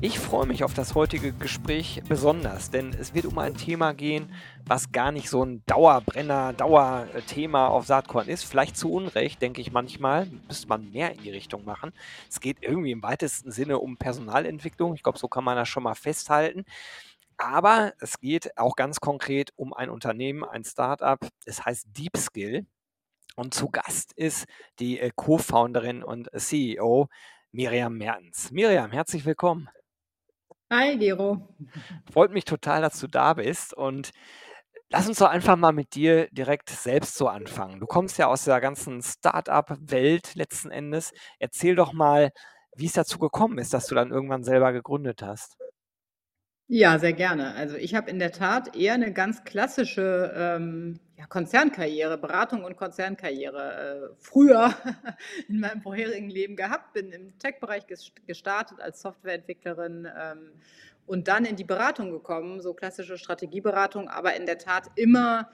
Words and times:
Ich 0.00 0.20
freue 0.20 0.46
mich 0.46 0.62
auf 0.62 0.74
das 0.74 0.94
heutige 0.94 1.32
Gespräch 1.32 2.02
besonders, 2.08 2.70
denn 2.70 2.94
es 2.94 3.14
wird 3.14 3.26
um 3.26 3.36
ein 3.38 3.56
Thema 3.56 3.94
gehen, 3.94 4.32
was 4.64 4.92
gar 4.92 5.10
nicht 5.10 5.28
so 5.28 5.42
ein 5.42 5.64
Dauerbrenner, 5.66 6.52
Dauerthema 6.52 7.66
auf 7.66 7.86
Saatkorn 7.86 8.28
ist. 8.28 8.44
Vielleicht 8.44 8.76
zu 8.76 8.92
Unrecht, 8.92 9.42
denke 9.42 9.60
ich 9.60 9.72
manchmal, 9.72 10.26
müsste 10.46 10.68
man 10.68 10.92
mehr 10.92 11.10
in 11.10 11.22
die 11.24 11.32
Richtung 11.32 11.64
machen. 11.64 11.92
Es 12.30 12.38
geht 12.38 12.58
irgendwie 12.62 12.92
im 12.92 13.02
weitesten 13.02 13.50
Sinne 13.50 13.80
um 13.80 13.96
Personalentwicklung. 13.96 14.94
Ich 14.94 15.02
glaube, 15.02 15.18
so 15.18 15.26
kann 15.26 15.42
man 15.42 15.56
das 15.56 15.68
schon 15.68 15.82
mal 15.82 15.96
festhalten. 15.96 16.64
Aber 17.36 17.92
es 17.98 18.20
geht 18.20 18.56
auch 18.56 18.76
ganz 18.76 19.00
konkret 19.00 19.52
um 19.56 19.74
ein 19.74 19.90
Unternehmen, 19.90 20.44
ein 20.44 20.62
Startup. 20.62 21.18
Es 21.44 21.64
heißt 21.64 21.88
Deep 21.98 22.16
Skill. 22.16 22.66
Und 23.34 23.52
zu 23.52 23.68
Gast 23.68 24.12
ist 24.12 24.46
die 24.78 25.00
äh, 25.00 25.10
Co-Founderin 25.12 26.04
und 26.04 26.30
CEO 26.36 27.08
Miriam 27.50 27.98
Mertens. 27.98 28.52
Miriam, 28.52 28.92
herzlich 28.92 29.24
willkommen. 29.24 29.68
Hi, 30.70 30.96
Gero. 30.98 31.48
Freut 32.12 32.32
mich 32.32 32.44
total, 32.44 32.82
dass 32.82 33.00
du 33.00 33.06
da 33.06 33.34
bist 33.34 33.72
und 33.72 34.10
lass 34.90 35.08
uns 35.08 35.18
doch 35.18 35.28
einfach 35.28 35.56
mal 35.56 35.72
mit 35.72 35.94
dir 35.94 36.28
direkt 36.30 36.70
selbst 36.70 37.14
so 37.16 37.28
anfangen. 37.28 37.80
Du 37.80 37.86
kommst 37.86 38.18
ja 38.18 38.26
aus 38.26 38.44
der 38.44 38.60
ganzen 38.60 39.02
Start-up-Welt 39.02 40.34
letzten 40.34 40.70
Endes. 40.70 41.12
Erzähl 41.38 41.74
doch 41.74 41.92
mal, 41.94 42.32
wie 42.76 42.86
es 42.86 42.92
dazu 42.92 43.18
gekommen 43.18 43.58
ist, 43.58 43.72
dass 43.74 43.86
du 43.86 43.94
dann 43.94 44.10
irgendwann 44.10 44.44
selber 44.44 44.72
gegründet 44.72 45.22
hast. 45.22 45.56
Ja, 46.70 46.98
sehr 46.98 47.14
gerne. 47.14 47.54
Also 47.54 47.76
ich 47.76 47.94
habe 47.94 48.10
in 48.10 48.18
der 48.18 48.30
Tat 48.30 48.76
eher 48.76 48.92
eine 48.92 49.10
ganz 49.10 49.42
klassische 49.44 50.34
ähm, 50.36 51.00
ja, 51.16 51.24
Konzernkarriere, 51.26 52.18
Beratung 52.18 52.62
und 52.62 52.76
Konzernkarriere 52.76 54.10
äh, 54.12 54.14
früher 54.18 54.74
in 55.48 55.60
meinem 55.60 55.80
vorherigen 55.80 56.28
Leben 56.28 56.56
gehabt. 56.56 56.92
Bin 56.92 57.10
im 57.10 57.38
Tech-Bereich 57.38 57.84
gestartet 58.26 58.80
als 58.82 59.00
Softwareentwicklerin 59.00 60.08
ähm, 60.14 60.50
und 61.06 61.28
dann 61.28 61.46
in 61.46 61.56
die 61.56 61.64
Beratung 61.64 62.10
gekommen, 62.10 62.60
so 62.60 62.74
klassische 62.74 63.16
Strategieberatung, 63.16 64.10
aber 64.10 64.36
in 64.36 64.44
der 64.44 64.58
Tat 64.58 64.90
immer 64.94 65.50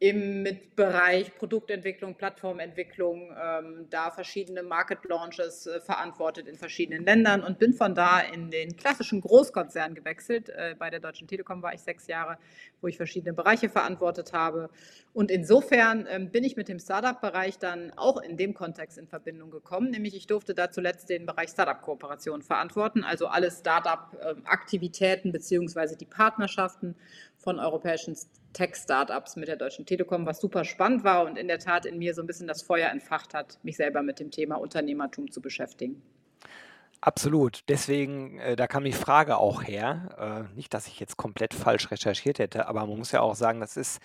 im 0.00 0.42
mit 0.42 0.76
Bereich 0.76 1.34
Produktentwicklung, 1.34 2.14
Plattformentwicklung, 2.14 3.34
ähm, 3.36 3.86
da 3.90 4.12
verschiedene 4.12 4.62
Market 4.62 5.04
Launches 5.04 5.66
äh, 5.66 5.80
verantwortet 5.80 6.46
in 6.46 6.54
verschiedenen 6.54 7.04
Ländern 7.04 7.42
und 7.42 7.58
bin 7.58 7.72
von 7.72 7.96
da 7.96 8.20
in 8.20 8.48
den 8.50 8.76
klassischen 8.76 9.20
Großkonzern 9.20 9.96
gewechselt. 9.96 10.50
Äh, 10.50 10.76
bei 10.78 10.88
der 10.90 11.00
Deutschen 11.00 11.26
Telekom 11.26 11.62
war 11.62 11.74
ich 11.74 11.80
sechs 11.80 12.06
Jahre, 12.06 12.38
wo 12.80 12.86
ich 12.86 12.96
verschiedene 12.96 13.32
Bereiche 13.32 13.68
verantwortet 13.68 14.32
habe. 14.32 14.70
Und 15.14 15.32
insofern 15.32 16.06
ähm, 16.08 16.30
bin 16.30 16.44
ich 16.44 16.56
mit 16.56 16.68
dem 16.68 16.78
Startup-Bereich 16.78 17.58
dann 17.58 17.92
auch 17.96 18.18
in 18.18 18.36
dem 18.36 18.54
Kontext 18.54 18.98
in 18.98 19.08
Verbindung 19.08 19.50
gekommen, 19.50 19.90
nämlich 19.90 20.14
ich 20.14 20.28
durfte 20.28 20.54
da 20.54 20.70
zuletzt 20.70 21.10
den 21.10 21.26
Bereich 21.26 21.50
Startup-Kooperation 21.50 22.42
verantworten, 22.42 23.02
also 23.02 23.26
alle 23.26 23.50
Startup-Aktivitäten 23.50 25.28
ähm, 25.28 25.32
beziehungsweise 25.32 25.96
die 25.96 26.06
Partnerschaften 26.06 26.94
von 27.36 27.58
europäischen 27.58 28.14
Tech-Startups 28.52 29.36
mit 29.36 29.48
der 29.48 29.56
Deutschen 29.56 29.86
Telekom, 29.86 30.26
was 30.26 30.40
super 30.40 30.64
spannend 30.64 31.04
war 31.04 31.24
und 31.24 31.38
in 31.38 31.48
der 31.48 31.58
Tat 31.58 31.86
in 31.86 31.98
mir 31.98 32.14
so 32.14 32.22
ein 32.22 32.26
bisschen 32.26 32.48
das 32.48 32.62
Feuer 32.62 32.90
entfacht 32.90 33.34
hat, 33.34 33.58
mich 33.62 33.76
selber 33.76 34.02
mit 34.02 34.20
dem 34.20 34.30
Thema 34.30 34.56
Unternehmertum 34.56 35.30
zu 35.30 35.40
beschäftigen. 35.40 36.02
Absolut. 37.00 37.62
Deswegen, 37.68 38.40
äh, 38.40 38.56
da 38.56 38.66
kam 38.66 38.82
die 38.82 38.92
Frage 38.92 39.36
auch 39.36 39.62
her. 39.62 40.48
Äh, 40.50 40.56
nicht, 40.56 40.74
dass 40.74 40.88
ich 40.88 40.98
jetzt 40.98 41.16
komplett 41.16 41.54
falsch 41.54 41.92
recherchiert 41.92 42.40
hätte, 42.40 42.66
aber 42.66 42.84
man 42.86 42.98
muss 42.98 43.12
ja 43.12 43.20
auch 43.20 43.36
sagen, 43.36 43.60
das 43.60 43.76
ist, 43.76 44.00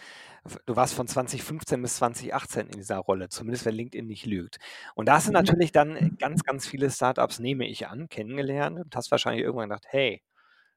du 0.68 0.75
warst 0.75 0.94
von 0.94 1.07
2015 1.07 1.81
bis 1.81 1.95
2018 1.95 2.68
in 2.68 2.78
dieser 2.78 2.97
Rolle, 2.97 3.29
zumindest 3.29 3.66
wenn 3.66 3.73
LinkedIn 3.73 4.06
nicht 4.06 4.28
lügt. 4.28 4.57
Und 4.94 5.07
da 5.07 5.16
hast 5.16 5.25
du 5.25 5.31
mhm. 5.31 5.38
natürlich 5.38 5.72
dann 5.72 6.18
ganz, 6.19 6.44
ganz 6.44 6.68
viele 6.68 6.91
Startups, 6.91 7.39
nehme 7.39 7.68
ich 7.68 7.88
an, 7.88 8.09
kennengelernt 8.09 8.79
und 8.79 8.95
hast 8.95 9.09
wahrscheinlich 9.09 9.44
irgendwann 9.44 9.69
gedacht, 9.69 9.88
hey, 9.89 10.22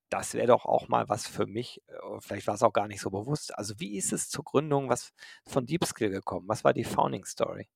das 0.08 0.34
wäre 0.34 0.46
doch 0.48 0.64
auch 0.66 0.88
mal 0.88 1.08
was 1.08 1.26
für 1.26 1.46
mich. 1.46 1.82
Äh, 1.88 2.20
vielleicht 2.20 2.46
war 2.46 2.54
es 2.54 2.62
auch 2.62 2.72
gar 2.72 2.88
nicht 2.88 3.00
so 3.00 3.10
bewusst. 3.10 3.56
Also 3.58 3.74
wie 3.78 3.96
ist 3.96 4.12
es 4.12 4.28
zur 4.28 4.44
Gründung 4.44 4.88
was 4.88 5.12
von 5.46 5.66
DeepSkill 5.66 6.10
gekommen? 6.10 6.48
Was 6.48 6.64
war 6.64 6.72
die 6.72 6.84
Founding 6.84 7.24
Story? 7.24 7.68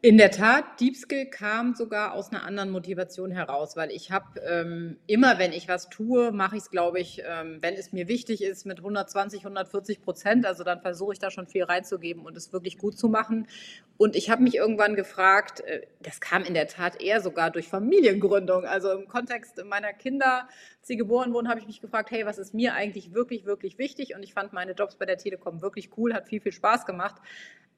In 0.00 0.16
der 0.16 0.30
Tat, 0.30 0.80
DeepSkill 0.80 1.26
kam 1.26 1.74
sogar 1.74 2.12
aus 2.12 2.30
einer 2.30 2.44
anderen 2.44 2.70
Motivation 2.70 3.30
heraus, 3.30 3.76
weil 3.76 3.90
ich 3.90 4.12
habe 4.12 4.40
ähm, 4.40 4.98
immer, 5.06 5.38
wenn 5.38 5.52
ich 5.52 5.68
was 5.68 5.88
tue, 5.88 6.30
mache 6.30 6.56
ich 6.56 6.62
es, 6.62 6.70
glaube 6.70 7.00
ich, 7.00 7.22
ähm, 7.26 7.58
wenn 7.62 7.74
es 7.74 7.92
mir 7.92 8.06
wichtig 8.08 8.42
ist, 8.42 8.64
mit 8.64 8.78
120, 8.78 9.40
140 9.40 10.00
Prozent. 10.02 10.46
Also 10.46 10.64
dann 10.64 10.82
versuche 10.82 11.14
ich 11.14 11.18
da 11.18 11.30
schon 11.30 11.46
viel 11.46 11.64
reinzugeben 11.64 12.24
und 12.24 12.36
es 12.36 12.52
wirklich 12.52 12.78
gut 12.78 12.96
zu 12.98 13.08
machen. 13.08 13.48
Und 13.96 14.14
ich 14.14 14.30
habe 14.30 14.42
mich 14.42 14.54
irgendwann 14.54 14.94
gefragt, 14.94 15.60
äh, 15.60 15.86
das 16.00 16.20
kam 16.20 16.44
in 16.44 16.54
der 16.54 16.68
Tat 16.68 17.02
eher 17.02 17.20
sogar 17.20 17.50
durch 17.50 17.66
Familiengründung. 17.66 18.66
Also 18.66 18.92
im 18.92 19.08
Kontext 19.08 19.64
meiner 19.64 19.92
Kinder, 19.92 20.48
als 20.78 20.86
sie 20.86 20.96
geboren 20.96 21.32
wurden, 21.32 21.48
habe 21.48 21.58
ich 21.58 21.66
mich 21.66 21.80
gefragt, 21.80 22.10
hey, 22.10 22.24
was 22.24 22.38
ist 22.38 22.54
mir 22.54 22.74
eigentlich 22.74 23.14
wirklich, 23.14 23.46
wirklich 23.46 23.78
wichtig? 23.78 24.14
Und 24.14 24.22
ich 24.22 24.34
fand 24.34 24.52
meine 24.52 24.72
Jobs 24.72 24.96
bei 24.96 25.06
der 25.06 25.18
Telekom 25.18 25.62
wirklich 25.62 25.90
cool, 25.96 26.14
hat 26.14 26.28
viel, 26.28 26.40
viel 26.40 26.52
Spaß 26.52 26.86
gemacht. 26.86 27.16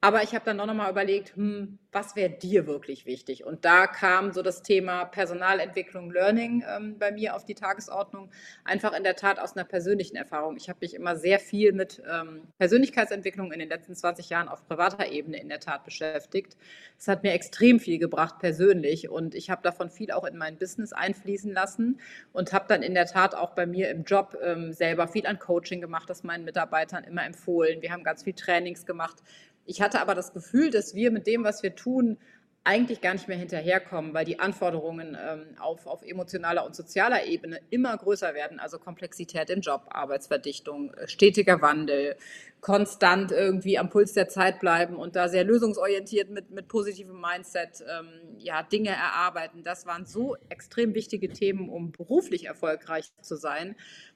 Aber 0.03 0.23
ich 0.23 0.33
habe 0.33 0.43
dann 0.45 0.57
noch 0.57 0.73
mal 0.73 0.89
überlegt, 0.89 1.35
hm, 1.35 1.77
was 1.91 2.15
wäre 2.15 2.31
dir 2.31 2.65
wirklich 2.65 3.05
wichtig? 3.05 3.45
Und 3.45 3.65
da 3.65 3.85
kam 3.85 4.31
so 4.31 4.41
das 4.41 4.63
Thema 4.63 5.05
Personalentwicklung, 5.05 6.09
Learning 6.09 6.63
ähm, 6.67 6.97
bei 6.97 7.11
mir 7.11 7.35
auf 7.35 7.45
die 7.45 7.53
Tagesordnung. 7.53 8.31
Einfach 8.63 8.93
in 8.93 9.03
der 9.03 9.15
Tat 9.15 9.37
aus 9.37 9.55
einer 9.55 9.63
persönlichen 9.63 10.15
Erfahrung. 10.15 10.57
Ich 10.57 10.69
habe 10.69 10.79
mich 10.81 10.95
immer 10.95 11.17
sehr 11.17 11.37
viel 11.37 11.71
mit 11.71 12.01
ähm, 12.11 12.47
Persönlichkeitsentwicklung 12.57 13.51
in 13.51 13.59
den 13.59 13.69
letzten 13.69 13.93
20 13.93 14.29
Jahren 14.29 14.47
auf 14.47 14.65
privater 14.67 15.11
Ebene 15.11 15.39
in 15.39 15.49
der 15.49 15.59
Tat 15.59 15.83
beschäftigt. 15.83 16.57
Es 16.97 17.07
hat 17.07 17.21
mir 17.21 17.33
extrem 17.33 17.79
viel 17.79 17.99
gebracht 17.99 18.39
persönlich 18.39 19.07
und 19.07 19.35
ich 19.35 19.51
habe 19.51 19.61
davon 19.61 19.91
viel 19.91 20.11
auch 20.11 20.23
in 20.23 20.35
mein 20.35 20.57
Business 20.57 20.93
einfließen 20.93 21.53
lassen 21.53 21.99
und 22.33 22.53
habe 22.53 22.65
dann 22.67 22.81
in 22.81 22.95
der 22.95 23.05
Tat 23.05 23.35
auch 23.35 23.51
bei 23.51 23.67
mir 23.67 23.91
im 23.91 24.03
Job 24.03 24.35
ähm, 24.41 24.73
selber 24.73 25.07
viel 25.07 25.27
an 25.27 25.37
Coaching 25.37 25.79
gemacht, 25.79 26.09
das 26.09 26.23
meinen 26.23 26.43
Mitarbeitern 26.43 27.03
immer 27.03 27.23
empfohlen. 27.23 27.83
Wir 27.83 27.91
haben 27.91 28.03
ganz 28.03 28.23
viel 28.23 28.33
Trainings 28.33 28.87
gemacht 28.87 29.21
ich 29.65 29.81
hatte 29.81 30.01
aber 30.01 30.15
das 30.15 30.33
Gefühl, 30.33 30.69
dass 30.69 30.95
wir 30.95 31.11
mit 31.11 31.27
dem, 31.27 31.43
was 31.43 31.63
wir 31.63 31.75
tun, 31.75 32.17
eigentlich 32.63 33.01
gar 33.01 33.13
nicht 33.13 33.27
mehr 33.27 33.37
hinterherkommen, 33.37 34.13
weil 34.13 34.23
die 34.23 34.39
Anforderungen 34.39 35.17
ähm, 35.19 35.55
auf, 35.59 35.87
auf 35.87 36.03
emotionaler 36.03 36.63
und 36.63 36.75
sozialer 36.75 37.25
Ebene 37.25 37.59
immer 37.71 37.97
größer 37.97 38.35
werden. 38.35 38.59
Also 38.59 38.77
Komplexität 38.77 39.49
im 39.49 39.61
Job, 39.61 39.85
Arbeitsverdichtung, 39.89 40.93
äh, 40.93 41.07
stetiger 41.07 41.61
Wandel, 41.61 42.17
konstant 42.59 43.31
irgendwie 43.31 43.79
am 43.79 43.89
Puls 43.89 44.13
der 44.13 44.29
Zeit 44.29 44.59
bleiben 44.59 44.95
und 44.95 45.15
da 45.15 45.27
sehr 45.27 45.43
lösungsorientiert 45.43 46.29
mit, 46.29 46.51
mit 46.51 46.67
positivem 46.67 47.19
Mindset 47.19 47.83
ähm, 47.89 48.37
ja, 48.37 48.61
Dinge 48.61 48.91
erarbeiten. 48.91 49.63
Das 49.63 49.87
waren 49.87 50.05
so 50.05 50.35
extrem 50.49 50.93
wichtige 50.93 51.29
Themen, 51.29 51.67
um 51.67 51.91
beruflich 51.91 52.45
erfolgreich 52.45 53.11
zu 53.23 53.37
sein 53.37 53.75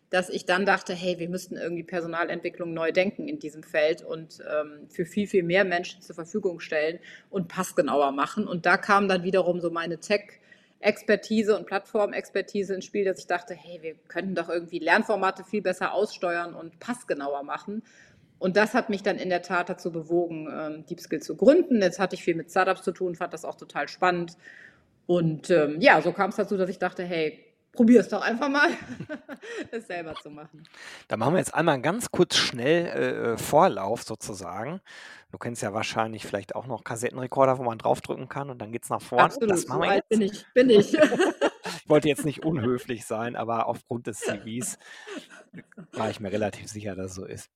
dass 0.09 0.29
ich 0.29 0.45
dann 0.45 0.65
dachte, 0.65 0.93
hey, 0.93 1.19
wir 1.19 1.29
müssten 1.29 1.57
irgendwie 1.57 1.83
Personalentwicklung 1.83 2.73
neu 2.73 2.91
denken 2.91 3.27
in 3.27 3.39
diesem 3.39 3.63
Feld 3.63 4.03
und 4.03 4.39
ähm, 4.41 4.87
für 4.89 5.05
viel, 5.05 5.27
viel 5.27 5.43
mehr 5.43 5.65
Menschen 5.65 6.01
zur 6.01 6.15
Verfügung 6.15 6.59
stellen 6.59 6.99
und 7.29 7.47
passgenauer 7.47 8.11
machen. 8.11 8.47
Und 8.47 8.65
da 8.65 8.77
kam 8.77 9.07
dann 9.07 9.23
wiederum 9.23 9.59
so 9.59 9.71
meine 9.71 9.99
Tech- 9.99 10.39
Expertise 10.79 11.57
und 11.57 11.65
Plattformexpertise 11.65 12.75
ins 12.75 12.85
Spiel, 12.85 13.05
dass 13.05 13.19
ich 13.19 13.27
dachte, 13.27 13.55
hey, 13.55 13.79
wir 13.81 13.95
könnten 14.07 14.35
doch 14.35 14.49
irgendwie 14.49 14.79
Lernformate 14.79 15.43
viel 15.43 15.61
besser 15.61 15.93
aussteuern 15.93 16.53
und 16.53 16.79
passgenauer 16.79 17.43
machen. 17.43 17.81
Und 18.37 18.57
das 18.57 18.73
hat 18.73 18.89
mich 18.89 19.01
dann 19.01 19.17
in 19.17 19.29
der 19.29 19.41
Tat 19.41 19.69
dazu 19.69 19.91
bewogen, 19.91 20.47
ähm, 20.51 20.85
DeepSkill 20.85 21.21
zu 21.21 21.35
gründen. 21.35 21.81
Jetzt 21.81 21.99
hatte 21.99 22.15
ich 22.15 22.23
viel 22.23 22.35
mit 22.35 22.51
Startups 22.51 22.83
zu 22.83 22.91
tun, 22.91 23.15
fand 23.15 23.33
das 23.33 23.45
auch 23.45 23.55
total 23.55 23.87
spannend. 23.87 24.37
Und 25.07 25.49
ähm, 25.49 25.79
ja, 25.79 26.01
so 26.01 26.11
kam 26.11 26.29
es 26.29 26.35
dazu, 26.35 26.57
dass 26.57 26.69
ich 26.69 26.77
dachte, 26.77 27.03
hey, 27.03 27.44
probier 27.75 27.99
es 27.99 28.09
doch 28.09 28.21
einfach 28.21 28.49
mal, 28.49 28.69
es 29.71 29.87
selber 29.87 30.15
zu 30.15 30.29
machen. 30.29 30.63
Da 31.07 31.17
machen 31.17 31.33
wir 31.33 31.39
jetzt 31.39 31.53
einmal 31.53 31.81
ganz 31.81 32.11
kurz 32.11 32.35
schnell 32.35 32.85
äh, 32.85 33.33
äh, 33.33 33.37
Vorlauf 33.37 34.03
sozusagen. 34.03 34.81
Du 35.31 35.37
kennst 35.37 35.61
ja 35.61 35.73
wahrscheinlich 35.73 36.25
vielleicht 36.25 36.55
auch 36.55 36.65
noch 36.65 36.83
Kassettenrekorder, 36.83 37.57
wo 37.57 37.63
man 37.63 37.77
draufdrücken 37.77 38.29
kann 38.29 38.49
und 38.49 38.59
dann 38.59 38.71
geht 38.71 38.83
es 38.83 38.89
nach 38.89 39.01
vorne. 39.01 39.25
Absolut, 39.25 39.51
das 39.51 39.67
machen 39.67 39.81
wir 39.81 39.95
jetzt. 39.95 40.09
bin 40.09 40.21
ich. 40.21 40.45
Bin 40.53 40.69
ich. 40.69 40.93
ich 41.85 41.89
wollte 41.89 42.07
jetzt 42.07 42.25
nicht 42.25 42.43
unhöflich 42.43 43.05
sein, 43.05 43.35
aber 43.35 43.67
aufgrund 43.67 44.07
des 44.07 44.19
CVs 44.19 44.77
war 45.91 46.09
ich 46.09 46.19
mir 46.19 46.31
relativ 46.31 46.67
sicher, 46.67 46.95
dass 46.95 47.11
es 47.11 47.15
so 47.15 47.25
ist. 47.25 47.49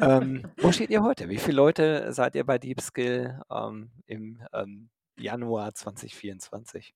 Ähm, 0.00 0.50
wo 0.58 0.72
steht 0.72 0.90
ihr 0.90 1.02
heute? 1.02 1.28
Wie 1.28 1.38
viele 1.38 1.56
Leute 1.56 2.12
seid 2.12 2.34
ihr 2.34 2.44
bei 2.44 2.58
DeepSkill 2.58 3.40
ähm, 3.50 3.90
im 4.06 4.42
ähm, 4.52 4.90
Januar 5.16 5.74
2024? 5.74 6.94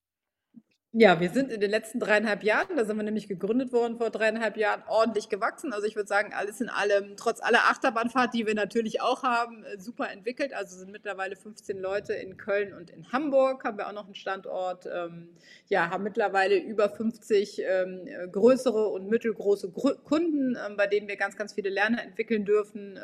Ja, 1.00 1.20
wir 1.20 1.30
sind 1.30 1.52
in 1.52 1.60
den 1.60 1.70
letzten 1.70 2.00
dreieinhalb 2.00 2.42
Jahren, 2.42 2.76
da 2.76 2.84
sind 2.84 2.96
wir 2.96 3.04
nämlich 3.04 3.28
gegründet 3.28 3.72
worden 3.72 3.98
vor 3.98 4.10
dreieinhalb 4.10 4.56
Jahren, 4.56 4.82
ordentlich 4.88 5.28
gewachsen. 5.28 5.72
Also 5.72 5.86
ich 5.86 5.94
würde 5.94 6.08
sagen, 6.08 6.34
alles 6.34 6.60
in 6.60 6.68
allem, 6.68 7.16
trotz 7.16 7.40
aller 7.40 7.70
Achterbahnfahrt, 7.70 8.34
die 8.34 8.48
wir 8.48 8.56
natürlich 8.56 9.00
auch 9.00 9.22
haben, 9.22 9.62
äh, 9.62 9.78
super 9.78 10.10
entwickelt. 10.10 10.52
Also 10.52 10.76
sind 10.76 10.90
mittlerweile 10.90 11.36
15 11.36 11.78
Leute 11.78 12.14
in 12.14 12.36
Köln 12.36 12.74
und 12.74 12.90
in 12.90 13.12
Hamburg, 13.12 13.62
haben 13.62 13.78
wir 13.78 13.86
auch 13.86 13.92
noch 13.92 14.06
einen 14.06 14.16
Standort. 14.16 14.88
Ähm, 14.92 15.28
ja, 15.68 15.88
haben 15.88 16.02
mittlerweile 16.02 16.58
über 16.58 16.88
50 16.88 17.62
ähm, 17.62 18.08
größere 18.32 18.88
und 18.88 19.08
mittelgroße 19.08 19.70
Kunden, 19.70 20.56
ähm, 20.56 20.76
bei 20.76 20.88
denen 20.88 21.06
wir 21.06 21.14
ganz, 21.14 21.36
ganz 21.36 21.52
viele 21.52 21.68
Lerner 21.70 22.02
entwickeln 22.02 22.44
dürfen. 22.44 22.98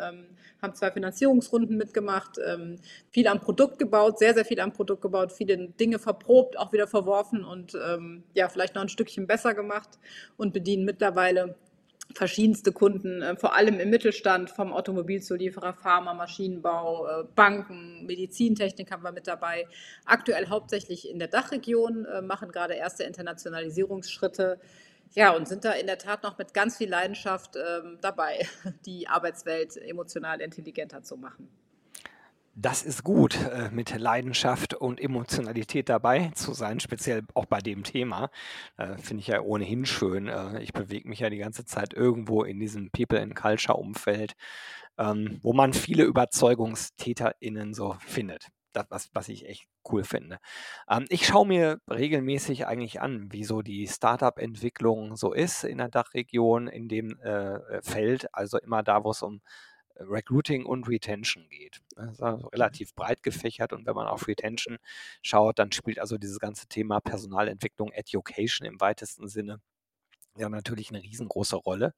Haben 0.60 0.74
zwei 0.74 0.90
Finanzierungsrunden 0.90 1.76
mitgemacht, 1.76 2.38
viel 3.10 3.28
am 3.28 3.40
Produkt 3.40 3.78
gebaut, 3.78 4.18
sehr, 4.18 4.34
sehr 4.34 4.44
viel 4.44 4.60
am 4.60 4.72
Produkt 4.72 5.02
gebaut, 5.02 5.32
viele 5.32 5.68
Dinge 5.68 5.98
verprobt, 5.98 6.58
auch 6.58 6.72
wieder 6.72 6.86
verworfen 6.86 7.44
und 7.44 7.74
ähm, 7.86 8.24
ja, 8.34 8.48
vielleicht 8.48 8.74
noch 8.74 8.82
ein 8.82 8.88
Stückchen 8.88 9.26
besser 9.26 9.54
gemacht 9.54 9.98
und 10.36 10.52
bedienen 10.52 10.84
mittlerweile 10.84 11.56
verschiedenste 12.12 12.72
Kunden, 12.72 13.22
äh, 13.22 13.36
vor 13.36 13.54
allem 13.54 13.80
im 13.80 13.90
Mittelstand, 13.90 14.50
vom 14.50 14.72
Automobilzulieferer, 14.72 15.72
Pharma, 15.72 16.14
Maschinenbau, 16.14 17.06
äh, 17.06 17.24
Banken, 17.34 18.04
Medizintechnik 18.06 18.90
haben 18.90 19.02
wir 19.02 19.12
mit 19.12 19.26
dabei. 19.26 19.66
Aktuell 20.04 20.48
hauptsächlich 20.48 21.08
in 21.08 21.18
der 21.18 21.28
Dachregion, 21.28 22.04
äh, 22.04 22.22
machen 22.22 22.50
gerade 22.52 22.74
erste 22.74 23.04
Internationalisierungsschritte. 23.04 24.58
Ja, 25.14 25.34
und 25.34 25.48
sind 25.48 25.64
da 25.64 25.72
in 25.72 25.86
der 25.86 25.98
Tat 25.98 26.22
noch 26.22 26.38
mit 26.38 26.54
ganz 26.54 26.76
viel 26.76 26.90
Leidenschaft 26.90 27.56
ähm, 27.56 27.98
dabei, 28.00 28.46
die 28.86 29.08
Arbeitswelt 29.08 29.76
emotional 29.76 30.40
intelligenter 30.40 31.02
zu 31.02 31.16
machen. 31.16 31.48
Das 32.56 32.84
ist 32.84 33.02
gut, 33.02 33.36
äh, 33.46 33.68
mit 33.72 33.98
Leidenschaft 33.98 34.74
und 34.74 35.00
Emotionalität 35.00 35.88
dabei 35.88 36.30
zu 36.34 36.52
sein, 36.52 36.78
speziell 36.78 37.22
auch 37.34 37.46
bei 37.46 37.58
dem 37.58 37.82
Thema. 37.82 38.30
Äh, 38.76 38.96
Finde 38.98 39.22
ich 39.22 39.26
ja 39.26 39.40
ohnehin 39.40 39.84
schön. 39.86 40.28
Äh, 40.28 40.62
ich 40.62 40.72
bewege 40.72 41.08
mich 41.08 41.18
ja 41.18 41.30
die 41.30 41.38
ganze 41.38 41.64
Zeit 41.64 41.94
irgendwo 41.94 42.44
in 42.44 42.60
diesem 42.60 42.90
People 42.92 43.20
and 43.20 43.34
Culture 43.34 43.76
Umfeld, 43.76 44.34
ähm, 44.98 45.40
wo 45.42 45.52
man 45.52 45.72
viele 45.72 46.08
UberzeugungstäterInnen 46.08 47.74
so 47.74 47.96
findet. 47.98 48.46
Das, 48.72 48.86
was, 48.88 49.10
was 49.12 49.28
ich 49.28 49.48
echt 49.48 49.66
cool 49.90 50.04
finde. 50.04 50.38
Ähm, 50.88 51.06
ich 51.08 51.26
schaue 51.26 51.48
mir 51.48 51.80
regelmäßig 51.90 52.68
eigentlich 52.68 53.00
an, 53.00 53.32
wie 53.32 53.42
so 53.42 53.62
die 53.62 53.88
Startup-Entwicklung 53.88 55.16
so 55.16 55.32
ist 55.32 55.64
in 55.64 55.78
der 55.78 55.88
Dachregion, 55.88 56.68
in 56.68 56.86
dem 56.86 57.18
Feld, 57.82 58.32
also 58.32 58.58
immer 58.58 58.84
da, 58.84 59.02
wo 59.02 59.10
es 59.10 59.22
um 59.22 59.40
Recruiting 59.96 60.64
und 60.66 60.88
Retention 60.88 61.48
geht. 61.48 61.80
Das 61.96 62.12
ist 62.12 62.22
also 62.22 62.48
relativ 62.48 62.94
breit 62.94 63.22
gefächert 63.22 63.72
und 63.72 63.86
wenn 63.86 63.94
man 63.94 64.06
auf 64.06 64.26
Retention 64.26 64.78
schaut, 65.22 65.58
dann 65.58 65.72
spielt 65.72 65.98
also 65.98 66.18
dieses 66.18 66.38
ganze 66.38 66.66
Thema 66.66 67.00
Personalentwicklung, 67.00 67.92
Education 67.92 68.66
im 68.66 68.80
weitesten 68.80 69.28
Sinne 69.28 69.60
ja 70.36 70.48
natürlich 70.48 70.90
eine 70.90 71.02
riesengroße 71.02 71.56
Rolle. 71.56 71.94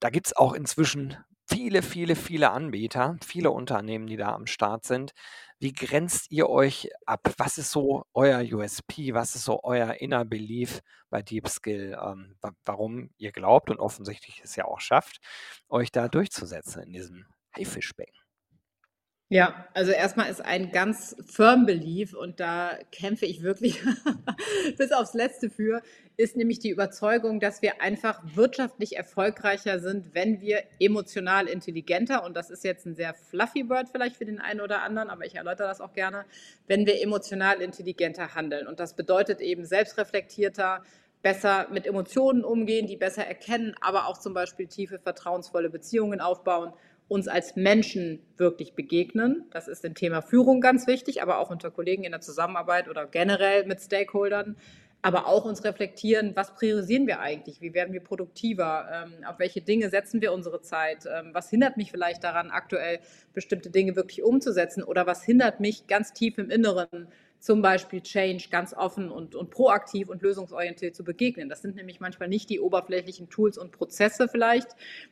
Da 0.00 0.10
gibt 0.10 0.28
es 0.28 0.36
auch 0.36 0.54
inzwischen 0.54 1.16
viele, 1.50 1.82
viele, 1.82 2.16
viele 2.16 2.50
Anbieter, 2.50 3.16
viele 3.24 3.50
Unternehmen, 3.50 4.06
die 4.06 4.16
da 4.16 4.32
am 4.32 4.46
Start 4.46 4.84
sind. 4.84 5.12
Wie 5.58 5.72
grenzt 5.72 6.30
ihr 6.30 6.48
euch 6.48 6.90
ab? 7.06 7.34
Was 7.36 7.58
ist 7.58 7.70
so 7.70 8.04
euer 8.14 8.40
USP? 8.40 9.14
Was 9.14 9.34
ist 9.34 9.44
so 9.44 9.60
euer 9.62 9.94
Inner 9.94 10.24
Belief 10.24 10.80
bei 11.10 11.22
DeepSkill? 11.22 11.98
Ähm, 12.02 12.36
warum 12.64 13.10
ihr 13.18 13.32
glaubt 13.32 13.70
und 13.70 13.78
offensichtlich 13.78 14.40
es 14.44 14.56
ja 14.56 14.64
auch 14.64 14.80
schafft, 14.80 15.20
euch 15.68 15.90
da 15.92 16.08
durchzusetzen 16.08 16.82
in 16.82 16.92
diesem 16.92 17.26
Haifischbecken? 17.56 18.19
Ja, 19.32 19.64
also 19.74 19.92
erstmal 19.92 20.28
ist 20.28 20.44
ein 20.44 20.72
ganz 20.72 21.14
firm 21.24 21.64
Belief 21.64 22.14
und 22.14 22.40
da 22.40 22.76
kämpfe 22.90 23.26
ich 23.26 23.44
wirklich 23.44 23.80
bis 24.76 24.90
aufs 24.90 25.14
Letzte 25.14 25.50
für, 25.50 25.82
ist 26.16 26.36
nämlich 26.36 26.58
die 26.58 26.70
Überzeugung, 26.70 27.38
dass 27.38 27.62
wir 27.62 27.80
einfach 27.80 28.20
wirtschaftlich 28.34 28.96
erfolgreicher 28.96 29.78
sind, 29.78 30.16
wenn 30.16 30.40
wir 30.40 30.64
emotional 30.80 31.46
intelligenter, 31.46 32.24
und 32.24 32.36
das 32.36 32.50
ist 32.50 32.64
jetzt 32.64 32.86
ein 32.86 32.96
sehr 32.96 33.14
fluffy 33.14 33.68
Word 33.68 33.88
vielleicht 33.92 34.16
für 34.16 34.24
den 34.24 34.40
einen 34.40 34.60
oder 34.60 34.82
anderen, 34.82 35.08
aber 35.10 35.24
ich 35.24 35.36
erläutere 35.36 35.68
das 35.68 35.80
auch 35.80 35.92
gerne, 35.92 36.24
wenn 36.66 36.84
wir 36.84 37.00
emotional 37.00 37.62
intelligenter 37.62 38.34
handeln. 38.34 38.66
Und 38.66 38.80
das 38.80 38.96
bedeutet 38.96 39.40
eben 39.40 39.64
selbstreflektierter, 39.64 40.82
besser 41.22 41.68
mit 41.70 41.86
Emotionen 41.86 42.42
umgehen, 42.42 42.88
die 42.88 42.96
besser 42.96 43.24
erkennen, 43.24 43.76
aber 43.80 44.08
auch 44.08 44.18
zum 44.18 44.34
Beispiel 44.34 44.66
tiefe, 44.66 44.98
vertrauensvolle 44.98 45.70
Beziehungen 45.70 46.20
aufbauen 46.20 46.72
uns 47.10 47.26
als 47.26 47.56
Menschen 47.56 48.20
wirklich 48.36 48.74
begegnen. 48.74 49.44
Das 49.50 49.66
ist 49.66 49.84
im 49.84 49.96
Thema 49.96 50.22
Führung 50.22 50.60
ganz 50.60 50.86
wichtig, 50.86 51.22
aber 51.22 51.40
auch 51.40 51.50
unter 51.50 51.72
Kollegen 51.72 52.04
in 52.04 52.12
der 52.12 52.20
Zusammenarbeit 52.20 52.88
oder 52.88 53.04
generell 53.04 53.66
mit 53.66 53.80
Stakeholdern. 53.80 54.56
Aber 55.02 55.26
auch 55.26 55.44
uns 55.44 55.64
reflektieren, 55.64 56.36
was 56.36 56.54
priorisieren 56.54 57.08
wir 57.08 57.18
eigentlich? 57.20 57.60
Wie 57.60 57.74
werden 57.74 57.92
wir 57.92 58.00
produktiver? 58.00 58.86
Ähm, 58.92 59.24
auf 59.24 59.40
welche 59.40 59.60
Dinge 59.60 59.90
setzen 59.90 60.20
wir 60.20 60.32
unsere 60.32 60.60
Zeit? 60.60 61.04
Ähm, 61.06 61.30
was 61.32 61.50
hindert 61.50 61.76
mich 61.76 61.90
vielleicht 61.90 62.22
daran, 62.22 62.50
aktuell 62.50 63.00
bestimmte 63.34 63.70
Dinge 63.70 63.96
wirklich 63.96 64.22
umzusetzen? 64.22 64.84
Oder 64.84 65.06
was 65.06 65.24
hindert 65.24 65.58
mich 65.58 65.88
ganz 65.88 66.12
tief 66.12 66.38
im 66.38 66.48
Inneren, 66.48 67.08
zum 67.40 67.62
Beispiel 67.62 68.02
Change 68.02 68.48
ganz 68.50 68.74
offen 68.74 69.10
und, 69.10 69.34
und 69.34 69.50
proaktiv 69.50 70.10
und 70.10 70.20
lösungsorientiert 70.20 70.94
zu 70.94 71.02
begegnen. 71.02 71.48
Das 71.48 71.62
sind 71.62 71.74
nämlich 71.74 71.98
manchmal 71.98 72.28
nicht 72.28 72.50
die 72.50 72.60
oberflächlichen 72.60 73.30
Tools 73.30 73.56
und 73.56 73.72
Prozesse 73.72 74.28
vielleicht, 74.28 74.68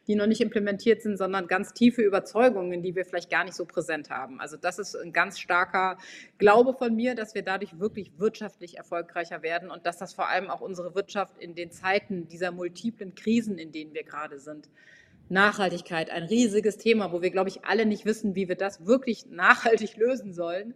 die 0.07 0.15
noch 0.15 0.27
nicht 0.27 0.43
implementiert 0.43 1.01
sind, 1.01 1.17
sondern 1.17 1.49
ganz 1.49 1.73
tiefe 1.73 2.03
Überzeugungen, 2.03 2.83
die 2.83 2.95
wir 2.95 3.07
vielleicht 3.07 3.31
gar 3.31 3.45
nicht 3.45 3.55
so 3.55 3.65
präsent 3.65 4.11
haben. 4.11 4.41
Also 4.41 4.59
das 4.59 4.79
ist 4.79 4.95
ein 4.95 5.15
ganz 5.15 5.39
starker 5.39 5.97
Glaube 6.37 6.75
von 6.75 6.95
mir, 6.95 7.15
dass 7.15 7.35
wir 7.35 7.43
dadurch 7.43 7.81
wirklich 7.81 8.13
wirtschaftlich 8.19 8.77
erfolgreicher 8.77 9.43
werden 9.43 9.71
und 9.71 9.87
dass 9.87 9.97
das 9.97 10.13
vor 10.13 10.29
allem 10.29 10.51
auch 10.51 10.61
unsere 10.61 10.95
Wirtschaft 10.95 11.39
in 11.39 11.55
den 11.55 11.71
Zeiten 11.71 12.29
dieser 12.29 12.53
multiplen 12.53 13.15
Krisen, 13.15 13.57
in 13.57 13.73
denen 13.73 13.95
wir 13.95 14.05
gerade 14.05 14.39
sind, 14.39 14.69
Nachhaltigkeit, 15.31 16.11
ein 16.11 16.25
riesiges 16.25 16.79
Thema, 16.79 17.13
wo 17.13 17.21
wir, 17.21 17.31
glaube 17.31 17.51
ich, 17.51 17.65
alle 17.65 17.87
nicht 17.87 18.05
wissen, 18.07 18.35
wie 18.35 18.49
wir 18.49 18.57
das 18.57 18.87
wirklich 18.87 19.27
nachhaltig 19.27 19.97
lösen 19.97 20.33
sollen. 20.33 20.75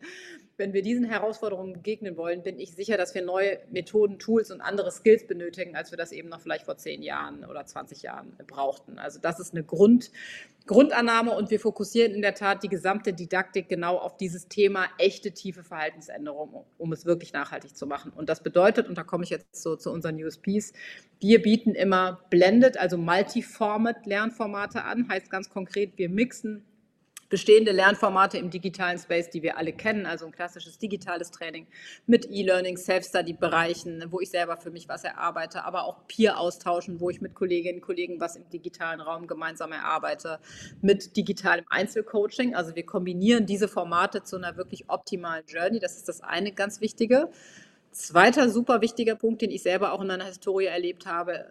Wenn 0.56 0.72
wir 0.72 0.82
diesen 0.82 1.04
Herausforderungen 1.04 1.72
begegnen 1.72 2.16
wollen, 2.16 2.42
bin 2.42 2.58
ich 2.58 2.74
sicher, 2.74 2.96
dass 2.96 3.14
wir 3.14 3.22
neue 3.22 3.58
Methoden, 3.70 4.18
Tools 4.18 4.50
und 4.50 4.60
andere 4.60 4.90
Skills 4.90 5.26
benötigen, 5.26 5.76
als 5.76 5.90
wir 5.90 5.98
das 5.98 6.12
eben 6.12 6.28
noch 6.28 6.40
vielleicht 6.40 6.66
vor 6.66 6.76
zehn 6.76 7.02
Jahren 7.02 7.44
oder 7.44 7.64
20 7.64 8.02
Jahren 8.02 8.36
brauchten. 8.46 8.98
Also 8.98 9.18
das 9.18 9.40
ist 9.40 9.54
eine 9.54 9.64
Grund, 9.64 10.10
Grundannahme 10.66 11.32
und 11.32 11.50
wir 11.50 11.58
fokussieren 11.58 12.12
in 12.12 12.22
der 12.22 12.34
Tat 12.34 12.62
die 12.62 12.68
gesamte 12.68 13.12
Didaktik 13.12 13.68
genau 13.68 13.96
auf 13.96 14.16
dieses 14.16 14.48
Thema 14.48 14.86
echte 14.98 15.32
tiefe 15.32 15.64
Verhaltensänderung, 15.64 16.64
um 16.78 16.92
es 16.92 17.04
wirklich 17.04 17.32
nachhaltig 17.32 17.76
zu 17.76 17.86
machen. 17.86 18.12
Und 18.14 18.28
das 18.28 18.42
bedeutet, 18.42 18.88
und 18.88 18.96
da 18.96 19.02
komme 19.02 19.24
ich 19.24 19.30
jetzt 19.30 19.60
so 19.60 19.74
zu 19.76 19.90
unseren 19.90 20.22
USPs, 20.22 20.72
wir 21.20 21.42
bieten 21.42 21.74
immer 21.74 22.20
blended, 22.30 22.78
also 22.78 22.96
multiformat 22.96 24.06
Lernformate 24.06 24.84
an, 24.84 25.08
heißt 25.08 25.30
ganz 25.30 25.50
konkret, 25.50 25.96
wir 25.96 26.08
mixen 26.08 26.64
bestehende 27.32 27.72
Lernformate 27.72 28.36
im 28.36 28.50
digitalen 28.50 28.98
Space, 28.98 29.30
die 29.30 29.42
wir 29.42 29.56
alle 29.56 29.72
kennen, 29.72 30.04
also 30.04 30.26
ein 30.26 30.32
klassisches 30.32 30.76
digitales 30.76 31.30
Training 31.30 31.66
mit 32.06 32.28
E-Learning, 32.30 32.76
Self-Study-Bereichen, 32.76 34.04
wo 34.10 34.20
ich 34.20 34.28
selber 34.28 34.58
für 34.58 34.70
mich 34.70 34.86
was 34.86 35.02
erarbeite, 35.02 35.64
aber 35.64 35.84
auch 35.84 36.06
Peer-Austauschen, 36.08 37.00
wo 37.00 37.08
ich 37.08 37.22
mit 37.22 37.34
Kolleginnen 37.34 37.78
und 37.78 37.86
Kollegen 37.86 38.20
was 38.20 38.36
im 38.36 38.46
digitalen 38.50 39.00
Raum 39.00 39.26
gemeinsam 39.26 39.72
erarbeite, 39.72 40.40
mit 40.82 41.16
digitalem 41.16 41.64
Einzelcoaching. 41.70 42.54
Also 42.54 42.76
wir 42.76 42.84
kombinieren 42.84 43.46
diese 43.46 43.66
Formate 43.66 44.22
zu 44.24 44.36
einer 44.36 44.58
wirklich 44.58 44.90
optimalen 44.90 45.46
Journey. 45.46 45.78
Das 45.78 45.96
ist 45.96 46.10
das 46.10 46.20
eine 46.20 46.52
ganz 46.52 46.82
Wichtige. 46.82 47.30
Zweiter 47.92 48.50
super 48.50 48.82
wichtiger 48.82 49.16
Punkt, 49.16 49.40
den 49.40 49.50
ich 49.50 49.62
selber 49.62 49.94
auch 49.94 50.02
in 50.02 50.08
meiner 50.08 50.26
Historie 50.26 50.66
erlebt 50.66 51.06
habe, 51.06 51.46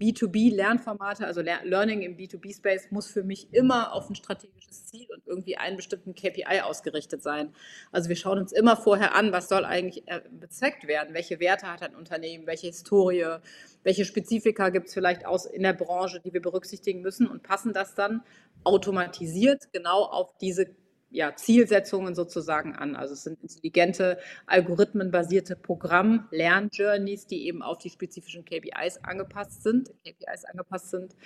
B2B-Lernformate, 0.00 1.26
also 1.26 1.40
Learning 1.40 2.02
im 2.02 2.16
B2B-Space, 2.16 2.90
muss 2.90 3.06
für 3.06 3.22
mich 3.22 3.52
immer 3.52 3.92
auf 3.92 4.10
ein 4.10 4.14
strategisches 4.14 4.86
Ziel 4.86 5.06
und 5.14 5.26
irgendwie 5.26 5.56
einen 5.56 5.76
bestimmten 5.76 6.14
KPI 6.14 6.60
ausgerichtet 6.62 7.22
sein. 7.22 7.54
Also 7.92 8.08
wir 8.08 8.16
schauen 8.16 8.38
uns 8.38 8.52
immer 8.52 8.76
vorher 8.76 9.14
an, 9.14 9.32
was 9.32 9.48
soll 9.48 9.64
eigentlich 9.64 10.06
äh, 10.08 10.20
bezweckt 10.30 10.86
werden, 10.86 11.14
welche 11.14 11.40
Werte 11.40 11.66
hat 11.66 11.82
ein 11.82 11.94
Unternehmen, 11.94 12.46
welche 12.46 12.68
Historie, 12.68 13.36
welche 13.82 14.04
Spezifika 14.04 14.70
gibt 14.70 14.88
es 14.88 14.94
vielleicht 14.94 15.26
aus 15.26 15.46
in 15.46 15.62
der 15.62 15.72
Branche, 15.72 16.20
die 16.20 16.32
wir 16.32 16.42
berücksichtigen 16.42 17.00
müssen? 17.00 17.26
Und 17.26 17.42
passen 17.42 17.72
das 17.72 17.94
dann 17.94 18.22
automatisiert 18.64 19.72
genau 19.72 20.02
auf 20.02 20.36
diese 20.38 20.66
ja, 21.16 21.34
Zielsetzungen 21.34 22.14
sozusagen 22.14 22.76
an. 22.76 22.94
Also 22.94 23.14
es 23.14 23.22
sind 23.22 23.42
intelligente, 23.42 24.18
algorithmenbasierte 24.46 25.56
Programm, 25.56 26.28
Lernjourneys, 26.30 27.26
die 27.26 27.46
eben 27.46 27.62
auf 27.62 27.78
die 27.78 27.88
spezifischen 27.88 28.44
KPIs 28.44 28.98
angepasst 29.02 29.62
sind, 29.62 29.88
KPIs 30.04 30.44
angepasst 30.44 30.90
sind. 30.90 31.16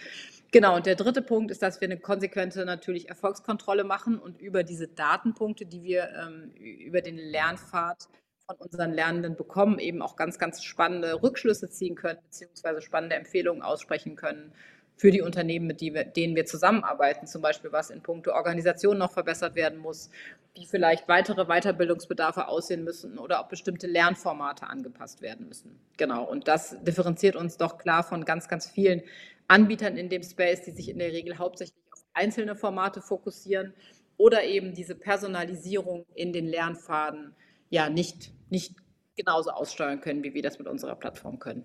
Genau, 0.53 0.77
und 0.77 0.87
der 0.87 0.95
dritte 0.95 1.23
Punkt 1.23 1.51
ist, 1.51 1.61
dass 1.63 1.81
wir 1.81 1.89
eine 1.89 1.99
konsequente 1.99 2.65
natürlich 2.65 3.09
Erfolgskontrolle 3.09 3.83
machen 3.83 4.21
und 4.21 4.41
über 4.41 4.63
diese 4.63 4.87
Datenpunkte, 4.87 5.67
die 5.67 5.83
wir 5.83 6.09
ähm, 6.11 6.53
über 6.53 7.01
den 7.01 7.17
Lernpfad 7.17 8.09
von 8.47 8.57
unseren 8.59 8.93
Lernenden 8.93 9.35
bekommen, 9.35 9.81
eben 9.81 10.03
auch 10.03 10.15
ganz, 10.15 10.39
ganz 10.39 10.63
spannende 10.63 11.21
Rückschlüsse 11.21 11.69
ziehen 11.69 11.97
können, 11.97 12.21
beziehungsweise 12.23 12.81
spannende 12.81 13.17
Empfehlungen 13.17 13.63
aussprechen 13.63 14.15
können 14.15 14.53
für 15.01 15.11
die 15.11 15.23
Unternehmen, 15.23 15.67
mit 15.67 15.81
denen 15.81 16.37
wir 16.37 16.45
zusammenarbeiten, 16.45 17.27
zum 17.27 17.41
Beispiel 17.41 17.73
was 17.73 17.89
in 17.89 18.03
puncto 18.03 18.33
Organisation 18.33 18.99
noch 18.99 19.11
verbessert 19.11 19.55
werden 19.55 19.79
muss, 19.79 20.11
wie 20.55 20.67
vielleicht 20.67 21.09
weitere 21.09 21.47
Weiterbildungsbedarfe 21.47 22.49
aussehen 22.49 22.85
müssen 22.85 23.19
oder 23.19 23.41
ob 23.41 23.49
bestimmte 23.49 23.87
Lernformate 23.87 24.67
angepasst 24.67 25.23
werden 25.23 25.49
müssen. 25.49 25.81
Genau, 25.97 26.25
und 26.25 26.49
das 26.49 26.77
differenziert 26.83 27.35
uns 27.35 27.57
doch 27.57 27.79
klar 27.79 28.03
von 28.03 28.27
ganz, 28.27 28.47
ganz 28.47 28.69
vielen 28.69 29.01
Anbietern 29.49 29.97
in 29.97 30.11
dem 30.11 30.23
Space, 30.23 30.65
die 30.65 30.73
sich 30.73 30.91
in 30.91 30.99
der 30.99 31.13
Regel 31.13 31.39
hauptsächlich 31.39 31.83
auf 31.93 32.05
einzelne 32.13 32.55
Formate 32.55 33.01
fokussieren 33.01 33.73
oder 34.19 34.45
eben 34.45 34.75
diese 34.75 34.95
Personalisierung 34.95 36.05
in 36.15 36.35
den 36.35 36.47
Lernfaden 36.47 37.35
ja 37.71 37.89
nicht, 37.89 38.33
nicht 38.51 38.75
genauso 39.17 39.49
aussteuern 39.49 40.03
können, 40.03 40.23
wie 40.25 40.35
wir 40.35 40.43
das 40.43 40.59
mit 40.59 40.69
unserer 40.69 40.95
Plattform 40.95 41.39
können. 41.39 41.65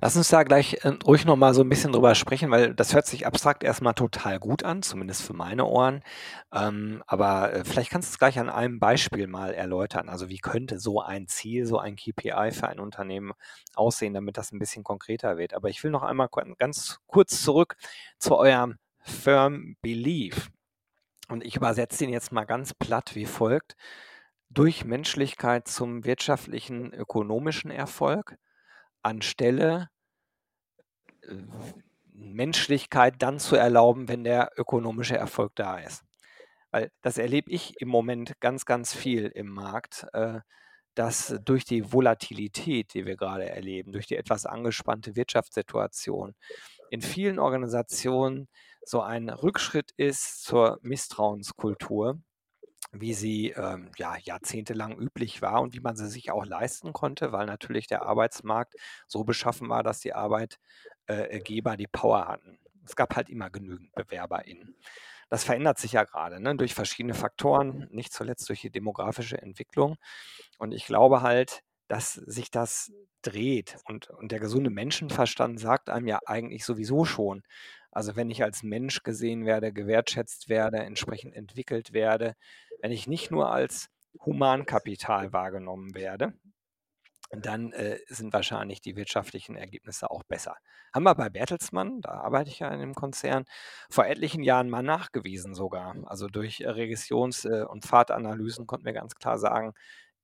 Lass 0.00 0.16
uns 0.16 0.28
da 0.28 0.42
gleich 0.42 0.84
äh, 0.84 0.92
ruhig 1.06 1.24
noch 1.24 1.36
mal 1.36 1.54
so 1.54 1.62
ein 1.62 1.68
bisschen 1.68 1.92
drüber 1.92 2.14
sprechen, 2.14 2.50
weil 2.50 2.74
das 2.74 2.94
hört 2.94 3.06
sich 3.06 3.26
abstrakt 3.26 3.64
erstmal 3.64 3.94
total 3.94 4.38
gut 4.38 4.64
an, 4.64 4.82
zumindest 4.82 5.22
für 5.22 5.32
meine 5.32 5.64
Ohren. 5.64 6.02
Ähm, 6.52 7.02
aber 7.06 7.52
äh, 7.52 7.64
vielleicht 7.64 7.90
kannst 7.90 8.10
du 8.10 8.12
es 8.12 8.18
gleich 8.18 8.38
an 8.38 8.50
einem 8.50 8.80
Beispiel 8.80 9.26
mal 9.26 9.54
erläutern. 9.54 10.08
Also 10.08 10.28
wie 10.28 10.38
könnte 10.38 10.78
so 10.78 11.00
ein 11.00 11.28
Ziel, 11.28 11.66
so 11.66 11.78
ein 11.78 11.96
KPI 11.96 12.50
für 12.52 12.68
ein 12.68 12.80
Unternehmen 12.80 13.32
aussehen, 13.74 14.14
damit 14.14 14.36
das 14.36 14.52
ein 14.52 14.58
bisschen 14.58 14.84
konkreter 14.84 15.38
wird. 15.38 15.54
Aber 15.54 15.68
ich 15.68 15.82
will 15.84 15.90
noch 15.90 16.02
einmal 16.02 16.28
ganz 16.58 16.98
kurz 17.06 17.42
zurück 17.42 17.76
zu 18.18 18.36
eurem 18.36 18.76
Firm 19.00 19.76
Belief. 19.82 20.50
Und 21.28 21.44
ich 21.44 21.56
übersetze 21.56 21.98
den 21.98 22.10
jetzt 22.12 22.32
mal 22.32 22.44
ganz 22.44 22.74
platt 22.74 23.14
wie 23.14 23.26
folgt. 23.26 23.76
Durch 24.50 24.84
Menschlichkeit 24.84 25.66
zum 25.66 26.04
wirtschaftlichen, 26.04 26.92
ökonomischen 26.92 27.70
Erfolg 27.70 28.36
anstelle 29.02 29.88
äh, 31.22 31.34
Menschlichkeit 32.12 33.16
dann 33.18 33.38
zu 33.38 33.56
erlauben, 33.56 34.08
wenn 34.08 34.24
der 34.24 34.50
ökonomische 34.56 35.16
Erfolg 35.16 35.52
da 35.54 35.78
ist. 35.78 36.04
Weil 36.70 36.90
das 37.02 37.18
erlebe 37.18 37.50
ich 37.50 37.80
im 37.80 37.88
Moment 37.88 38.40
ganz, 38.40 38.64
ganz 38.64 38.94
viel 38.94 39.26
im 39.26 39.48
Markt, 39.48 40.06
äh, 40.12 40.40
dass 40.94 41.38
durch 41.44 41.64
die 41.64 41.92
Volatilität, 41.92 42.94
die 42.94 43.06
wir 43.06 43.16
gerade 43.16 43.48
erleben, 43.48 43.92
durch 43.92 44.06
die 44.06 44.16
etwas 44.16 44.46
angespannte 44.46 45.16
Wirtschaftssituation, 45.16 46.34
in 46.90 47.00
vielen 47.00 47.38
Organisationen 47.38 48.48
so 48.84 49.00
ein 49.00 49.30
Rückschritt 49.30 49.92
ist 49.96 50.42
zur 50.42 50.78
Misstrauenskultur 50.82 52.20
wie 52.92 53.14
sie 53.14 53.50
ähm, 53.50 53.90
ja, 53.96 54.16
jahrzehntelang 54.18 54.98
üblich 54.98 55.40
war 55.40 55.62
und 55.62 55.74
wie 55.74 55.80
man 55.80 55.96
sie 55.96 56.08
sich 56.08 56.30
auch 56.30 56.44
leisten 56.44 56.92
konnte, 56.92 57.32
weil 57.32 57.46
natürlich 57.46 57.86
der 57.86 58.02
Arbeitsmarkt 58.02 58.74
so 59.08 59.24
beschaffen 59.24 59.68
war, 59.70 59.82
dass 59.82 60.00
die 60.00 60.14
Arbeitgeber 60.14 61.76
die 61.76 61.86
Power 61.86 62.28
hatten. 62.28 62.58
Es 62.84 62.94
gab 62.94 63.16
halt 63.16 63.30
immer 63.30 63.48
genügend 63.48 63.92
BewerberInnen. 63.94 64.76
Das 65.30 65.44
verändert 65.44 65.78
sich 65.78 65.92
ja 65.92 66.04
gerade 66.04 66.40
ne, 66.40 66.54
durch 66.56 66.74
verschiedene 66.74 67.14
Faktoren, 67.14 67.88
nicht 67.90 68.12
zuletzt 68.12 68.48
durch 68.50 68.60
die 68.60 68.70
demografische 68.70 69.40
Entwicklung. 69.40 69.96
Und 70.58 70.72
ich 70.72 70.84
glaube 70.84 71.22
halt, 71.22 71.62
dass 71.88 72.12
sich 72.12 72.50
das 72.50 72.92
dreht. 73.22 73.78
Und, 73.86 74.10
und 74.10 74.32
der 74.32 74.40
gesunde 74.40 74.70
Menschenverstand 74.70 75.58
sagt 75.58 75.88
einem 75.88 76.06
ja 76.06 76.20
eigentlich 76.26 76.64
sowieso 76.66 77.06
schon, 77.06 77.42
also 77.90 78.16
wenn 78.16 78.30
ich 78.30 78.42
als 78.42 78.62
Mensch 78.62 79.02
gesehen 79.02 79.44
werde, 79.44 79.72
gewertschätzt 79.72 80.48
werde, 80.48 80.78
entsprechend 80.78 81.34
entwickelt 81.34 81.92
werde, 81.92 82.34
wenn 82.82 82.92
ich 82.92 83.06
nicht 83.06 83.30
nur 83.30 83.50
als 83.50 83.88
Humankapital 84.26 85.32
wahrgenommen 85.32 85.94
werde, 85.94 86.34
dann 87.30 87.72
äh, 87.72 87.98
sind 88.08 88.34
wahrscheinlich 88.34 88.82
die 88.82 88.94
wirtschaftlichen 88.96 89.56
Ergebnisse 89.56 90.10
auch 90.10 90.22
besser. 90.24 90.56
Haben 90.92 91.04
wir 91.04 91.14
bei 91.14 91.30
Bertelsmann, 91.30 92.02
da 92.02 92.10
arbeite 92.10 92.50
ich 92.50 92.58
ja 92.58 92.68
in 92.68 92.80
dem 92.80 92.94
Konzern, 92.94 93.44
vor 93.88 94.04
etlichen 94.04 94.42
Jahren 94.42 94.68
mal 94.68 94.82
nachgewiesen 94.82 95.54
sogar. 95.54 95.96
Also 96.04 96.26
durch 96.26 96.60
äh, 96.60 96.68
Regressions- 96.68 97.48
äh, 97.48 97.64
und 97.64 97.86
Pfadanalysen 97.86 98.66
konnten 98.66 98.84
wir 98.84 98.92
ganz 98.92 99.14
klar 99.14 99.38
sagen, 99.38 99.72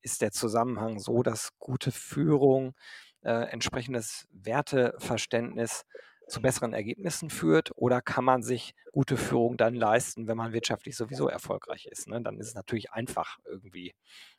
ist 0.02 0.20
der 0.20 0.32
Zusammenhang 0.32 0.98
so, 0.98 1.22
dass 1.22 1.56
gute 1.58 1.92
Führung, 1.92 2.74
äh, 3.22 3.50
entsprechendes 3.50 4.28
Werteverständnis 4.30 5.84
zu 6.28 6.40
besseren 6.40 6.72
Ergebnissen 6.72 7.30
führt 7.30 7.70
oder 7.74 8.00
kann 8.00 8.24
man 8.24 8.42
sich 8.42 8.74
gute 8.92 9.16
Führung 9.16 9.56
dann 9.56 9.74
leisten, 9.74 10.28
wenn 10.28 10.36
man 10.36 10.52
wirtschaftlich 10.52 10.96
sowieso 10.96 11.28
erfolgreich 11.28 11.86
ist. 11.86 12.08
Ne? 12.08 12.20
Dann 12.22 12.38
ist 12.38 12.48
es 12.48 12.54
natürlich 12.54 12.92
einfach, 12.92 13.38
irgendwie 13.44 13.94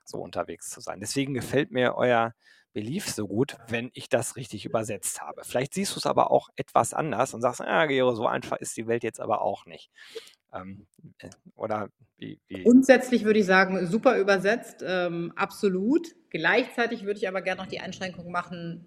so 0.05 0.19
unterwegs 0.19 0.69
zu 0.69 0.81
sein. 0.81 0.99
Deswegen 0.99 1.33
gefällt 1.33 1.71
mir 1.71 1.95
euer 1.95 2.33
Belief 2.71 3.09
so 3.09 3.27
gut, 3.27 3.57
wenn 3.67 3.89
ich 3.93 4.09
das 4.09 4.35
richtig 4.35 4.65
übersetzt 4.65 5.21
habe. 5.21 5.41
Vielleicht 5.43 5.73
siehst 5.73 5.95
du 5.95 5.99
es 5.99 6.05
aber 6.05 6.29
auch 6.29 6.49
etwas 6.55 6.93
anders 6.93 7.33
und 7.33 7.41
sagst, 7.41 7.61
ja, 7.61 7.85
Gero, 7.87 8.13
so 8.13 8.27
einfach 8.27 8.57
ist 8.57 8.77
die 8.77 8.85
Welt 8.85 9.03
jetzt 9.03 9.19
aber 9.19 9.41
auch 9.41 9.65
nicht. 9.65 9.89
Ähm, 10.53 10.85
äh, 11.17 11.29
oder 11.55 11.89
wie, 12.17 12.39
wie? 12.47 12.63
Grundsätzlich 12.63 13.23
würde 13.23 13.39
ich 13.39 13.45
sagen, 13.47 13.87
super 13.87 14.17
übersetzt, 14.19 14.83
ähm, 14.85 15.33
absolut. 15.35 16.15
Gleichzeitig 16.29 17.05
würde 17.05 17.19
ich 17.19 17.27
aber 17.27 17.41
gerne 17.41 17.61
noch 17.61 17.67
die 17.67 17.79
Einschränkung 17.79 18.31
machen, 18.31 18.85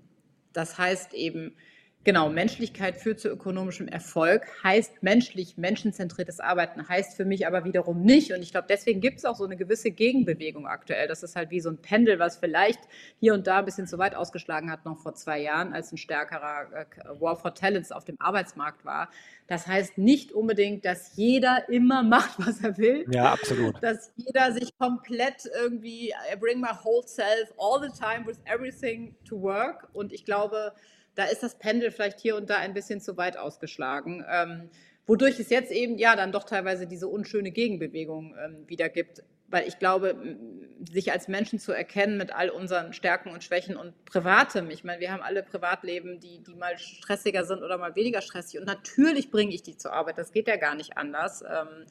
das 0.53 0.79
heißt 0.79 1.15
eben, 1.15 1.57
Genau, 2.05 2.29
Menschlichkeit 2.29 2.97
führt 2.97 3.21
zu 3.21 3.29
ökonomischem 3.29 3.87
Erfolg, 3.87 4.45
heißt 4.65 5.05
menschlich, 5.05 5.57
menschenzentriertes 5.57 6.41
Arbeiten, 6.41 6.89
heißt 6.89 7.17
für 7.17 7.25
mich 7.25 7.47
aber 7.47 7.65
wiederum 7.65 8.03
nicht. 8.03 8.33
Und 8.33 8.43
ich 8.43 8.51
glaube, 8.51 8.67
deswegen 8.69 9.01
gibt 9.01 9.19
es 9.19 9.25
auch 9.25 9.37
so 9.37 9.45
eine 9.45 9.57
gewisse 9.57 9.93
Gegenbewegung 9.93 10.67
aktuell. 10.67 11.07
Das 11.07 11.23
ist 11.23 11.37
halt 11.37 11.51
wie 11.51 11.61
so 11.61 11.71
ein 11.71 11.79
Pendel, 11.79 12.19
was 12.19 12.39
vielleicht 12.39 12.81
hier 13.21 13.35
und 13.35 13.47
da 13.47 13.61
ein 13.61 13.65
bisschen 13.65 13.87
zu 13.87 13.99
weit 13.99 14.17
ausgeschlagen 14.17 14.69
hat, 14.69 14.85
noch 14.85 14.99
vor 14.99 15.15
zwei 15.15 15.41
Jahren, 15.41 15.73
als 15.73 15.93
ein 15.93 15.97
stärkerer 15.97 16.67
äh, 16.73 17.21
War 17.21 17.37
for 17.37 17.55
Talents 17.55 17.93
auf 17.93 18.05
dem 18.05 18.21
Arbeitsmarkt 18.21 18.85
war. 18.85 19.09
Das 19.47 19.69
heißt 19.69 19.97
nicht 19.97 20.33
unbedingt, 20.33 20.85
dass 20.85 21.15
jeder 21.15 21.69
immer 21.69 22.03
macht, 22.03 22.45
was 22.45 22.65
er 22.65 22.79
will. 22.79 23.05
Ja, 23.13 23.33
absolut. 23.33 23.81
Dass 23.81 24.13
jeder 24.17 24.53
sich 24.53 24.77
komplett 24.77 25.49
irgendwie, 25.61 26.13
I 26.33 26.37
bring 26.37 26.61
my 26.61 26.73
whole 26.83 27.07
self 27.07 27.55
all 27.59 27.81
the 27.81 27.97
time 27.97 28.27
with 28.27 28.39
everything 28.47 29.15
to 29.25 29.41
work. 29.41 29.89
Und 29.93 30.13
ich 30.13 30.25
glaube, 30.25 30.73
da 31.15 31.25
ist 31.25 31.43
das 31.43 31.59
Pendel 31.59 31.91
vielleicht 31.91 32.21
hier 32.21 32.37
und 32.37 32.51
da 32.51 32.57
ein 32.57 32.75
bisschen 32.75 33.01
zu 33.01 33.17
weit 33.17 33.37
ausgeschlagen. 33.37 34.25
Ähm, 34.31 34.71
wodurch 35.07 35.39
es 35.39 35.51
jetzt 35.51 35.73
eben 35.73 35.99
ja 35.99 36.17
dann 36.17 36.33
doch 36.33 36.45
teilweise 36.45 36.87
diese 36.87 37.09
unschöne 37.09 37.51
Gegenbewegung 37.51 38.35
ähm, 38.43 38.69
wieder 38.69 38.89
gibt. 38.89 39.23
Weil 39.49 39.69
ich 39.69 39.79
glaube, 39.79 40.17
sich 40.91 41.13
als 41.13 41.29
Menschen 41.29 41.59
zu 41.59 41.73
erkennen 41.73 42.17
mit 42.17 42.35
all 42.35 42.49
unseren 42.49 42.95
Stärken 42.95 43.29
und 43.29 43.45
Schwächen 43.45 43.77
und 43.77 44.07
Privatem. 44.07 44.71
Ich 44.71 44.83
meine, 44.83 44.99
wir 44.99 45.13
haben 45.13 45.23
alle 45.23 45.43
Privatleben, 45.43 46.21
die, 46.21 46.43
die 46.43 46.55
mal 46.55 46.79
stressiger 46.79 47.45
sind 47.45 47.63
oder 47.63 47.77
mal 47.77 47.95
weniger 47.95 48.23
stressig. 48.23 48.59
Und 48.61 48.67
natürlich 48.67 49.31
bringe 49.31 49.53
ich 49.53 49.63
die 49.63 49.77
zur 49.77 49.93
Arbeit. 49.93 50.17
Das 50.17 50.33
geht 50.33 50.49
ja 50.49 50.57
gar 50.57 50.75
nicht 50.75 50.97
anders. 50.97 51.43
Ähm, 51.43 51.85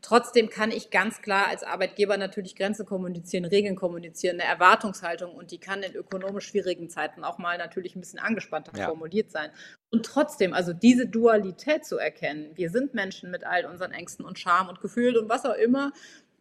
Trotzdem 0.00 0.48
kann 0.48 0.70
ich 0.70 0.90
ganz 0.90 1.22
klar 1.22 1.48
als 1.48 1.64
Arbeitgeber 1.64 2.16
natürlich 2.16 2.54
Grenzen 2.54 2.86
kommunizieren, 2.86 3.44
Regeln 3.44 3.74
kommunizieren, 3.74 4.40
eine 4.40 4.48
Erwartungshaltung 4.48 5.34
und 5.34 5.50
die 5.50 5.58
kann 5.58 5.82
in 5.82 5.94
ökonomisch 5.94 6.46
schwierigen 6.46 6.88
Zeiten 6.88 7.24
auch 7.24 7.38
mal 7.38 7.58
natürlich 7.58 7.96
ein 7.96 8.00
bisschen 8.00 8.20
angespannter 8.20 8.72
ja. 8.78 8.86
formuliert 8.86 9.30
sein. 9.30 9.50
Und 9.90 10.06
trotzdem, 10.06 10.54
also 10.54 10.72
diese 10.72 11.06
Dualität 11.06 11.84
zu 11.84 11.98
erkennen, 11.98 12.50
wir 12.54 12.70
sind 12.70 12.94
Menschen 12.94 13.30
mit 13.30 13.44
all 13.44 13.64
unseren 13.66 13.92
Ängsten 13.92 14.24
und 14.24 14.38
Scham 14.38 14.68
und 14.68 14.80
Gefühlen 14.80 15.16
und 15.16 15.28
was 15.28 15.44
auch 15.44 15.56
immer 15.56 15.92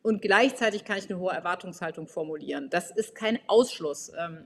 und 0.07 0.21
gleichzeitig 0.21 0.85
kann 0.85 0.97
ich 0.97 1.09
eine 1.09 1.19
hohe 1.19 1.33
Erwartungshaltung 1.33 2.07
formulieren. 2.07 2.69
Das 2.69 2.91
ist 2.91 3.13
kein 3.13 3.39
Ausschluss. 3.47 4.11
Ähm, 4.17 4.45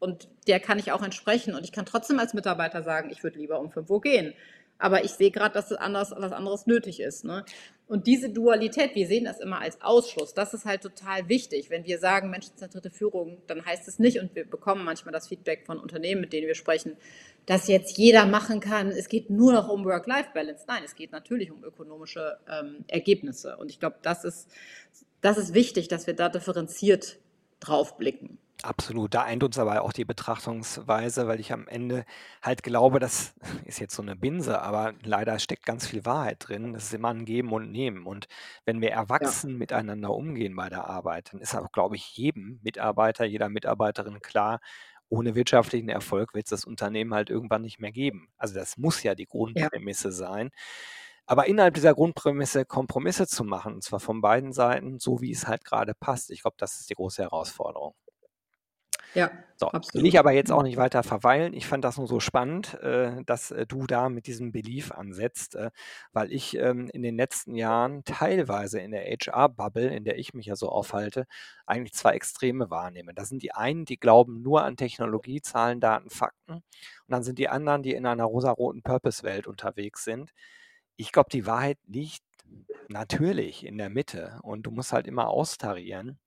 und 0.00 0.28
der 0.46 0.60
kann 0.60 0.78
ich 0.78 0.92
auch 0.92 1.02
entsprechen. 1.02 1.54
Und 1.54 1.64
ich 1.64 1.72
kann 1.72 1.86
trotzdem 1.86 2.18
als 2.18 2.34
Mitarbeiter 2.34 2.82
sagen, 2.82 3.10
ich 3.10 3.22
würde 3.22 3.38
lieber 3.38 3.60
um 3.60 3.70
5 3.70 3.88
Uhr 3.90 4.00
gehen. 4.00 4.34
Aber 4.78 5.04
ich 5.04 5.10
sehe 5.12 5.30
gerade, 5.30 5.54
dass 5.54 5.72
anders, 5.72 6.12
was 6.16 6.32
anderes 6.32 6.66
nötig 6.66 7.00
ist. 7.00 7.24
Ne? 7.24 7.44
Und 7.88 8.06
diese 8.06 8.28
Dualität, 8.30 8.94
wir 8.94 9.06
sehen 9.06 9.24
das 9.24 9.40
immer 9.40 9.60
als 9.60 9.80
Ausschluss, 9.80 10.34
das 10.34 10.54
ist 10.54 10.66
halt 10.66 10.82
total 10.82 11.28
wichtig. 11.28 11.70
Wenn 11.70 11.84
wir 11.84 11.98
sagen 11.98 12.30
menschenzentrierte 12.30 12.90
Führung, 12.90 13.42
dann 13.46 13.64
heißt 13.64 13.88
es 13.88 13.98
nicht, 13.98 14.20
und 14.20 14.34
wir 14.34 14.44
bekommen 14.44 14.84
manchmal 14.84 15.12
das 15.12 15.26
Feedback 15.26 15.64
von 15.66 15.78
Unternehmen, 15.78 16.20
mit 16.20 16.32
denen 16.32 16.46
wir 16.46 16.54
sprechen, 16.54 16.96
dass 17.46 17.66
jetzt 17.66 17.96
jeder 17.96 18.26
machen 18.26 18.60
kann, 18.60 18.88
es 18.90 19.08
geht 19.08 19.30
nur 19.30 19.54
noch 19.54 19.68
um 19.68 19.84
Work-Life-Balance. 19.84 20.64
Nein, 20.68 20.82
es 20.84 20.94
geht 20.94 21.12
natürlich 21.12 21.50
um 21.50 21.64
ökonomische 21.64 22.38
ähm, 22.48 22.84
Ergebnisse. 22.88 23.56
Und 23.56 23.70
ich 23.70 23.80
glaube, 23.80 23.96
das 24.02 24.24
ist, 24.24 24.48
das 25.22 25.38
ist 25.38 25.54
wichtig, 25.54 25.88
dass 25.88 26.06
wir 26.06 26.14
da 26.14 26.28
differenziert 26.28 27.18
drauf 27.58 27.96
blicken. 27.96 28.38
Absolut, 28.64 29.14
da 29.14 29.22
eint 29.22 29.44
uns 29.44 29.56
aber 29.56 29.82
auch 29.82 29.92
die 29.92 30.04
Betrachtungsweise, 30.04 31.28
weil 31.28 31.38
ich 31.38 31.52
am 31.52 31.68
Ende 31.68 32.04
halt 32.42 32.64
glaube, 32.64 32.98
das 32.98 33.34
ist 33.64 33.78
jetzt 33.78 33.94
so 33.94 34.02
eine 34.02 34.16
Binse, 34.16 34.60
aber 34.62 34.94
leider 35.04 35.38
steckt 35.38 35.64
ganz 35.64 35.86
viel 35.86 36.04
Wahrheit 36.04 36.38
drin. 36.48 36.72
Das 36.72 36.84
ist 36.84 36.92
immer 36.94 37.10
ein 37.10 37.24
Geben 37.24 37.52
und 37.52 37.70
Nehmen. 37.70 38.04
Und 38.04 38.26
wenn 38.64 38.80
wir 38.80 38.90
Ja. 39.20 39.30
erwachsen 39.30 39.56
miteinander 39.58 40.10
umgehen 40.12 40.56
bei 40.56 40.68
der 40.70 40.86
Arbeit, 40.88 41.32
dann 41.32 41.40
ist 41.40 41.54
auch, 41.54 41.70
glaube 41.70 41.94
ich, 41.94 42.16
jedem 42.16 42.58
Mitarbeiter, 42.64 43.24
jeder 43.24 43.48
Mitarbeiterin 43.48 44.18
klar, 44.20 44.58
ohne 45.08 45.36
wirtschaftlichen 45.36 45.88
Erfolg 45.88 46.34
wird 46.34 46.46
es 46.46 46.50
das 46.50 46.64
Unternehmen 46.64 47.14
halt 47.14 47.30
irgendwann 47.30 47.62
nicht 47.62 47.78
mehr 47.78 47.92
geben. 47.92 48.28
Also 48.38 48.54
das 48.56 48.76
muss 48.76 49.02
ja 49.04 49.14
die 49.14 49.26
Ja. 49.54 49.68
Grundprämisse 49.68 50.10
sein. 50.10 50.50
Aber 51.26 51.46
innerhalb 51.46 51.74
dieser 51.74 51.94
Grundprämisse 51.94 52.64
Kompromisse 52.64 53.26
zu 53.28 53.44
machen, 53.44 53.74
und 53.74 53.82
zwar 53.84 54.00
von 54.00 54.20
beiden 54.20 54.52
Seiten, 54.52 54.98
so 54.98 55.20
wie 55.22 55.30
es 55.30 55.46
halt 55.46 55.64
gerade 55.64 55.94
passt, 55.94 56.30
ich 56.30 56.42
glaube, 56.42 56.56
das 56.58 56.80
ist 56.80 56.90
die 56.90 56.94
große 56.94 57.22
Herausforderung. 57.22 57.94
Ja, 59.14 59.30
so, 59.56 59.66
absolut. 59.68 59.94
will 59.94 60.06
ich 60.06 60.18
aber 60.18 60.32
jetzt 60.32 60.52
auch 60.52 60.62
nicht 60.62 60.76
weiter 60.76 61.02
verweilen. 61.02 61.52
Ich 61.52 61.66
fand 61.66 61.82
das 61.84 61.96
nur 61.96 62.06
so 62.06 62.20
spannend, 62.20 62.74
äh, 62.74 63.24
dass 63.24 63.50
äh, 63.50 63.66
du 63.66 63.86
da 63.86 64.08
mit 64.08 64.26
diesem 64.26 64.52
Belief 64.52 64.92
ansetzt, 64.92 65.56
äh, 65.56 65.70
weil 66.12 66.32
ich 66.32 66.56
ähm, 66.56 66.88
in 66.92 67.02
den 67.02 67.16
letzten 67.16 67.54
Jahren 67.54 68.04
teilweise 68.04 68.80
in 68.80 68.92
der 68.92 69.04
HR-Bubble, 69.04 69.88
in 69.88 70.04
der 70.04 70.18
ich 70.18 70.34
mich 70.34 70.46
ja 70.46 70.56
so 70.56 70.68
aufhalte, 70.68 71.26
eigentlich 71.66 71.94
zwei 71.94 72.12
Extreme 72.12 72.70
wahrnehme. 72.70 73.14
Da 73.14 73.24
sind 73.24 73.42
die 73.42 73.52
einen, 73.52 73.84
die 73.84 73.98
glauben 73.98 74.42
nur 74.42 74.62
an 74.62 74.76
Technologie, 74.76 75.40
Zahlen, 75.40 75.80
Daten, 75.80 76.10
Fakten. 76.10 76.52
Und 76.52 76.62
dann 77.08 77.22
sind 77.24 77.38
die 77.38 77.48
anderen, 77.48 77.82
die 77.82 77.94
in 77.94 78.06
einer 78.06 78.24
rosaroten 78.24 78.82
Purpose-Welt 78.82 79.46
unterwegs 79.46 80.04
sind. 80.04 80.32
Ich 80.96 81.12
glaube, 81.12 81.30
die 81.32 81.46
Wahrheit 81.46 81.78
liegt 81.86 82.22
natürlich 82.88 83.64
in 83.66 83.78
der 83.78 83.90
Mitte 83.90 84.38
und 84.42 84.62
du 84.62 84.70
musst 84.70 84.92
halt 84.92 85.06
immer 85.06 85.28
austarieren, 85.28 86.18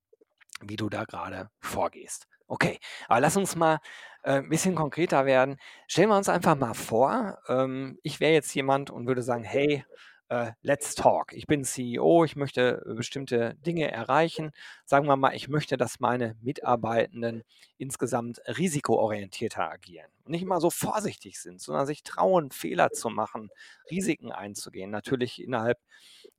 wie 0.60 0.76
du 0.76 0.88
da 0.88 1.04
gerade 1.04 1.50
vorgehst. 1.60 2.26
Okay, 2.52 2.78
aber 3.08 3.20
lass 3.20 3.38
uns 3.38 3.56
mal 3.56 3.78
äh, 4.24 4.32
ein 4.34 4.50
bisschen 4.50 4.74
konkreter 4.74 5.24
werden. 5.24 5.56
Stellen 5.86 6.10
wir 6.10 6.18
uns 6.18 6.28
einfach 6.28 6.54
mal 6.54 6.74
vor, 6.74 7.38
ähm, 7.48 7.98
ich 8.02 8.20
wäre 8.20 8.34
jetzt 8.34 8.54
jemand 8.54 8.90
und 8.90 9.06
würde 9.06 9.22
sagen, 9.22 9.42
hey, 9.42 9.86
äh, 10.28 10.52
let's 10.60 10.94
talk. 10.94 11.32
Ich 11.32 11.46
bin 11.46 11.64
CEO, 11.64 12.24
ich 12.24 12.36
möchte 12.36 12.84
äh, 12.86 12.92
bestimmte 12.92 13.54
Dinge 13.64 13.90
erreichen. 13.90 14.50
Sagen 14.84 15.06
wir 15.06 15.16
mal, 15.16 15.34
ich 15.34 15.48
möchte, 15.48 15.78
dass 15.78 15.98
meine 15.98 16.36
Mitarbeitenden 16.42 17.42
insgesamt 17.78 18.42
risikoorientierter 18.46 19.70
agieren 19.70 20.10
und 20.24 20.32
nicht 20.32 20.42
immer 20.42 20.60
so 20.60 20.68
vorsichtig 20.68 21.40
sind, 21.40 21.58
sondern 21.58 21.86
sich 21.86 22.02
trauen, 22.02 22.50
Fehler 22.50 22.90
zu 22.90 23.08
machen, 23.08 23.48
Risiken 23.90 24.30
einzugehen, 24.30 24.90
natürlich 24.90 25.42
innerhalb 25.42 25.78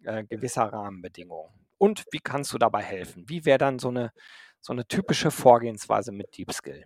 äh, 0.03 0.24
gewisser 0.25 0.65
Rahmenbedingungen. 0.65 1.51
Und 1.79 2.05
wie 2.12 2.20
kannst 2.20 2.53
du 2.53 2.60
dabei 2.60 2.84
helfen? 2.84 3.27
Wie 3.27 3.46
wäre 3.46 3.58
dann 3.58 3.79
so 3.79 3.88
eine 3.89 4.12
so 4.63 4.72
eine 4.72 4.88
typische 4.88 5.29
Vorgehensweise 5.29 6.13
mit 6.13 6.38
Deep 6.38 6.53
Skill? 6.53 6.86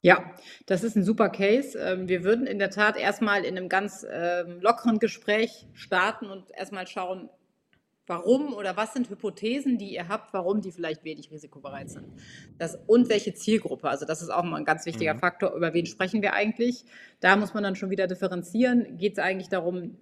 Ja, 0.00 0.32
das 0.66 0.82
ist 0.82 0.96
ein 0.96 1.04
super 1.04 1.28
Case. 1.28 1.78
Ähm, 1.78 2.08
wir 2.08 2.24
würden 2.24 2.46
in 2.46 2.58
der 2.58 2.70
Tat 2.70 2.96
erstmal 2.96 3.44
in 3.44 3.56
einem 3.56 3.68
ganz 3.68 4.04
ähm, 4.08 4.60
lockeren 4.60 4.98
Gespräch 4.98 5.66
starten 5.72 6.26
und 6.26 6.50
erstmal 6.56 6.86
schauen, 6.86 7.30
warum 8.06 8.54
oder 8.54 8.76
was 8.76 8.92
sind 8.92 9.08
Hypothesen, 9.08 9.78
die 9.78 9.92
ihr 9.92 10.08
habt, 10.08 10.32
warum 10.32 10.60
die 10.60 10.72
vielleicht 10.72 11.04
wenig 11.04 11.30
risikobereit 11.30 11.90
sind. 11.90 12.06
Das, 12.58 12.76
und 12.86 13.08
welche 13.08 13.34
Zielgruppe. 13.34 13.88
Also 13.88 14.04
das 14.04 14.22
ist 14.22 14.30
auch 14.30 14.42
mal 14.42 14.56
ein 14.56 14.64
ganz 14.64 14.84
wichtiger 14.86 15.14
mhm. 15.14 15.18
Faktor. 15.20 15.54
Über 15.54 15.74
wen 15.74 15.86
sprechen 15.86 16.22
wir 16.22 16.32
eigentlich? 16.32 16.84
Da 17.20 17.36
muss 17.36 17.54
man 17.54 17.62
dann 17.62 17.76
schon 17.76 17.90
wieder 17.90 18.06
differenzieren. 18.06 18.96
Geht 18.96 19.12
es 19.12 19.18
eigentlich 19.18 19.48
darum, 19.48 19.98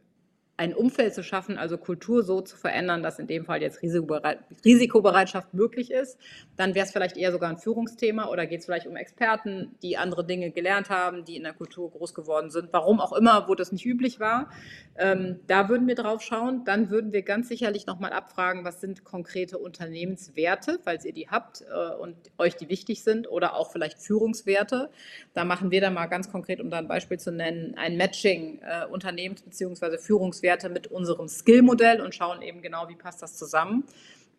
ein 0.59 0.75
Umfeld 0.75 1.15
zu 1.15 1.23
schaffen, 1.23 1.59
also 1.59 1.77
Kultur 1.77 2.23
so 2.23 2.41
zu 2.41 2.57
verändern, 2.57 3.03
dass 3.03 3.19
in 3.19 3.27
dem 3.27 3.45
Fall 3.45 3.61
jetzt 3.61 3.83
Risikobereitschaft 3.83 5.53
möglich 5.53 5.91
ist, 5.91 6.19
dann 6.57 6.75
wäre 6.75 6.87
es 6.87 6.93
vielleicht 6.93 7.19
eher 7.19 7.31
sogar 7.31 7.51
ein 7.51 7.59
Führungsthema 7.59 8.29
oder 8.29 8.47
geht 8.47 8.61
es 8.61 8.65
vielleicht 8.65 8.87
um 8.87 8.97
Experten, 8.97 9.75
die 9.83 9.99
andere 9.99 10.25
Dinge 10.25 10.51
gelernt 10.51 10.89
haben, 10.89 11.27
die 11.27 11.37
in 11.37 11.43
der 11.43 11.53
Kultur 11.53 11.91
groß 11.91 12.15
geworden 12.15 12.51
sind, 12.51 12.73
warum 12.73 13.01
auch 13.01 13.13
immer, 13.13 13.49
wo 13.49 13.55
das 13.55 13.71
nicht 13.71 13.85
üblich 13.85 14.19
war. 14.19 14.51
Ähm, 14.97 15.41
da 15.47 15.69
würden 15.69 15.87
wir 15.87 15.95
drauf 15.95 16.23
schauen. 16.23 16.65
Dann 16.65 16.89
würden 16.89 17.13
wir 17.13 17.21
ganz 17.21 17.49
sicherlich 17.49 17.87
nochmal 17.87 18.15
abfragen, 18.15 18.65
was 18.65 18.81
sind 18.81 19.05
konkrete 19.05 19.59
Unternehmenswerte, 19.59 20.79
falls 20.83 21.05
ihr 21.05 21.13
die 21.13 21.29
habt 21.29 21.63
äh, 21.63 21.95
und 21.97 22.17
euch 22.39 22.57
die 22.57 22.71
wichtig 22.71 23.03
sind 23.03 23.31
oder 23.31 23.57
auch 23.57 23.73
vielleicht 23.73 23.99
Führungswerte. 23.99 24.89
Da 25.35 25.45
machen 25.45 25.71
wir 25.71 25.83
dann 25.83 25.93
mal 25.93 26.07
ganz 26.07 26.33
konkret, 26.33 26.63
um 26.63 26.71
da 26.71 26.79
ein 26.79 26.89
Beispiel 26.89 27.19
zu 27.19 27.31
nennen, 27.31 27.75
ein 27.77 27.99
Matching 27.99 28.61
äh, 28.63 28.87
Unternehmens- 28.87 29.43
bzw. 29.43 29.99
Führungswerte 29.99 30.46
Werte 30.47 30.69
mit 30.69 30.87
unserem 30.87 31.27
Skill-Modell 31.27 32.01
und 32.01 32.15
schauen 32.15 32.41
eben 32.41 32.63
genau, 32.63 32.89
wie 32.89 32.95
passt 32.95 33.21
das 33.21 33.37
zusammen. 33.37 33.85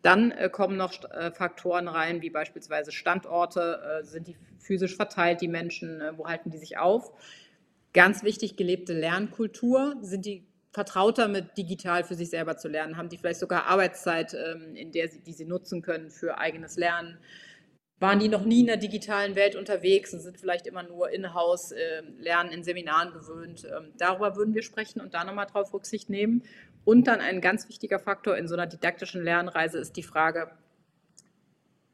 Dann 0.02 0.30
äh, 0.30 0.48
kommen 0.48 0.78
noch 0.78 1.04
äh, 1.10 1.30
Faktoren 1.30 1.86
rein, 1.86 2.22
wie 2.22 2.30
beispielsweise 2.30 2.90
Standorte, 2.90 4.00
äh, 4.00 4.04
sind 4.04 4.26
die 4.26 4.36
physisch 4.58 4.96
verteilt, 4.96 5.42
die 5.42 5.48
Menschen, 5.48 6.00
wo 6.16 6.26
halten 6.26 6.50
die 6.50 6.58
sich 6.58 6.78
auf. 6.78 7.12
Ganz 7.92 8.22
wichtig, 8.22 8.56
gelebte 8.56 8.94
Lernkultur, 8.94 9.96
sind 10.00 10.24
die 10.24 10.46
vertrauter 10.72 11.28
mit 11.28 11.56
digital 11.58 12.04
für 12.04 12.14
sich 12.14 12.30
selber 12.30 12.56
zu 12.56 12.68
lernen, 12.68 12.96
haben 12.96 13.08
die 13.08 13.18
vielleicht 13.18 13.40
sogar 13.40 13.66
Arbeitszeit, 13.66 14.34
ähm, 14.34 14.74
in 14.74 14.92
der 14.92 15.08
sie, 15.08 15.20
die 15.20 15.32
sie 15.32 15.44
nutzen 15.44 15.82
können 15.82 16.10
für 16.10 16.38
eigenes 16.38 16.76
Lernen 16.76 17.18
waren 18.00 18.20
die 18.20 18.28
noch 18.28 18.44
nie 18.44 18.60
in 18.60 18.66
der 18.66 18.76
digitalen 18.76 19.34
Welt 19.34 19.56
unterwegs 19.56 20.14
und 20.14 20.20
sind 20.20 20.38
vielleicht 20.38 20.66
immer 20.66 20.82
nur 20.82 21.10
in-house, 21.10 21.72
äh, 21.72 22.02
lernen 22.18 22.50
in 22.50 22.62
Seminaren 22.62 23.12
gewöhnt. 23.12 23.64
Ähm, 23.64 23.92
darüber 23.98 24.36
würden 24.36 24.54
wir 24.54 24.62
sprechen 24.62 25.00
und 25.00 25.14
da 25.14 25.24
nochmal 25.24 25.46
drauf 25.46 25.74
Rücksicht 25.74 26.08
nehmen. 26.08 26.44
Und 26.84 27.06
dann 27.08 27.20
ein 27.20 27.40
ganz 27.40 27.68
wichtiger 27.68 27.98
Faktor 27.98 28.36
in 28.36 28.46
so 28.46 28.54
einer 28.54 28.66
didaktischen 28.66 29.22
Lernreise 29.22 29.78
ist 29.78 29.96
die 29.96 30.02
Frage, 30.02 30.50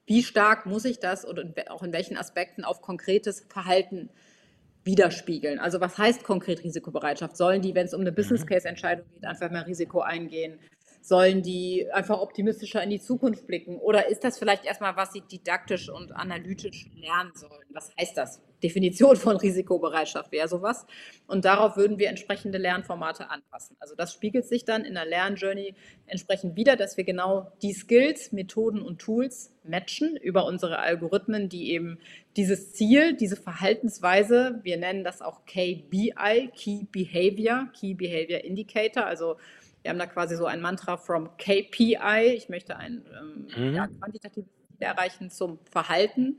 wie 0.06 0.22
stark 0.22 0.66
muss 0.66 0.84
ich 0.84 0.98
das 0.98 1.24
und 1.24 1.70
auch 1.70 1.82
in 1.82 1.92
welchen 1.92 2.18
Aspekten 2.18 2.64
auf 2.64 2.82
konkretes 2.82 3.46
Verhalten 3.48 4.10
widerspiegeln. 4.84 5.58
Also 5.58 5.80
was 5.80 5.96
heißt 5.96 6.24
konkret 6.24 6.62
Risikobereitschaft? 6.62 7.38
Sollen 7.38 7.62
die, 7.62 7.74
wenn 7.74 7.86
es 7.86 7.94
um 7.94 8.02
eine 8.02 8.10
mhm. 8.10 8.16
Business 8.16 8.46
Case 8.46 8.68
Entscheidung 8.68 9.06
geht, 9.14 9.24
einfach 9.24 9.50
mehr 9.50 9.66
Risiko 9.66 10.00
eingehen? 10.00 10.58
Sollen 11.06 11.42
die 11.42 11.86
einfach 11.92 12.18
optimistischer 12.18 12.82
in 12.82 12.88
die 12.88 12.98
Zukunft 12.98 13.46
blicken? 13.46 13.76
Oder 13.76 14.08
ist 14.08 14.24
das 14.24 14.38
vielleicht 14.38 14.64
erstmal, 14.64 14.96
was 14.96 15.12
sie 15.12 15.20
didaktisch 15.20 15.90
und 15.90 16.12
analytisch 16.12 16.86
lernen 16.96 17.32
sollen? 17.34 17.62
Was 17.74 17.92
heißt 18.00 18.16
das? 18.16 18.40
Definition 18.62 19.14
von 19.16 19.36
Risikobereitschaft 19.36 20.32
wäre 20.32 20.48
sowas. 20.48 20.86
Und 21.26 21.44
darauf 21.44 21.76
würden 21.76 21.98
wir 21.98 22.08
entsprechende 22.08 22.56
Lernformate 22.56 23.28
anpassen. 23.28 23.76
Also 23.80 23.94
das 23.94 24.14
spiegelt 24.14 24.46
sich 24.46 24.64
dann 24.64 24.86
in 24.86 24.94
der 24.94 25.04
Lernjourney 25.04 25.74
entsprechend 26.06 26.56
wieder, 26.56 26.74
dass 26.74 26.96
wir 26.96 27.04
genau 27.04 27.52
die 27.60 27.74
Skills, 27.74 28.32
Methoden 28.32 28.80
und 28.80 28.98
Tools 28.98 29.54
matchen 29.62 30.16
über 30.16 30.46
unsere 30.46 30.78
Algorithmen, 30.78 31.50
die 31.50 31.72
eben 31.72 31.98
dieses 32.38 32.72
Ziel, 32.72 33.14
diese 33.14 33.36
Verhaltensweise, 33.36 34.60
wir 34.62 34.78
nennen 34.78 35.04
das 35.04 35.20
auch 35.20 35.44
KBI, 35.44 36.50
Key 36.56 36.86
Behavior, 36.90 37.68
Key 37.78 37.92
Behavior 37.92 38.42
Indicator, 38.42 39.04
also 39.04 39.36
wir 39.84 39.90
haben 39.90 39.98
da 39.98 40.06
quasi 40.06 40.34
so 40.34 40.46
ein 40.46 40.62
Mantra 40.62 40.96
from 40.96 41.36
KPI. 41.36 42.32
Ich 42.34 42.48
möchte 42.48 42.76
ein 42.78 43.04
ähm, 43.20 43.48
mhm. 43.54 43.74
ja, 43.74 43.86
quantitatives 43.86 44.50
erreichen 44.78 45.30
zum 45.30 45.58
Verhalten. 45.70 46.38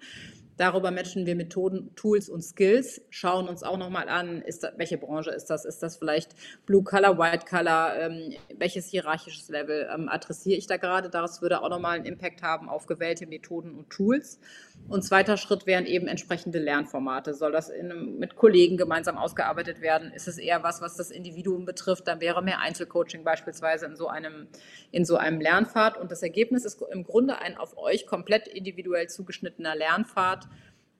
Darüber 0.58 0.92
matchen 0.92 1.26
wir 1.26 1.36
Methoden, 1.36 1.94
Tools 1.96 2.30
und 2.30 2.42
Skills, 2.42 3.02
schauen 3.10 3.50
uns 3.50 3.64
auch 3.64 3.78
nochmal 3.78 4.08
an, 4.08 4.44
das, 4.46 4.62
welche 4.78 4.98
Branche 4.98 5.32
ist 5.32 5.50
das? 5.50 5.66
Ist 5.66 5.84
das 5.84 5.98
vielleicht 5.98 6.32
Blue 6.66 6.84
Color, 6.84 7.18
White 7.18 7.46
Color? 7.50 7.96
Ähm, 8.00 8.34
welches 8.58 8.88
hierarchisches 8.88 9.50
Level 9.50 9.90
ähm, 9.94 10.08
adressiere 10.08 10.58
ich 10.58 10.68
da 10.68 10.78
gerade? 10.78 11.10
Daraus 11.10 11.42
würde 11.42 11.62
auch 11.62 11.70
nochmal 11.70 11.98
einen 11.98 12.06
Impact 12.06 12.42
haben 12.42 12.70
auf 12.70 12.86
gewählte 12.86 13.28
Methoden 13.28 13.76
und 13.76 13.90
Tools. 13.90 14.40
Und 14.88 15.04
zweiter 15.04 15.36
Schritt 15.36 15.66
wären 15.66 15.86
eben 15.86 16.08
entsprechende 16.08 16.60
Lernformate. 16.60 17.34
Soll 17.34 17.52
das 17.52 17.70
in, 17.70 18.18
mit 18.20 18.36
Kollegen 18.36 18.78
gemeinsam 18.78 19.18
ausgearbeitet 19.18 19.82
werden? 19.82 20.12
Ist 20.12 20.28
es 20.28 20.38
eher 20.38 20.64
was, 20.64 20.82
was 20.82 20.96
das 20.96 21.12
Individuum 21.12 21.66
betrifft? 21.66 22.08
Dann 22.08 22.22
wäre 22.22 22.42
mehr 22.44 22.60
Einzelcoaching 22.60 23.24
beispielsweise 23.24 23.88
in 23.88 23.96
so 23.96 24.08
einem, 24.08 24.48
in 24.92 25.04
so 25.04 25.18
einem 25.18 25.42
Lernpfad. 25.42 25.98
Und 25.98 26.12
das 26.12 26.24
Ergebnis 26.24 26.64
ist 26.64 26.82
im 26.92 27.04
Grunde 27.04 27.40
ein 27.40 27.58
auf 27.58 27.78
euch 27.78 28.06
komplett 28.06 28.48
individuell 28.48 29.08
zugeschnittener 29.08 29.76
Lernpfad 29.76 30.45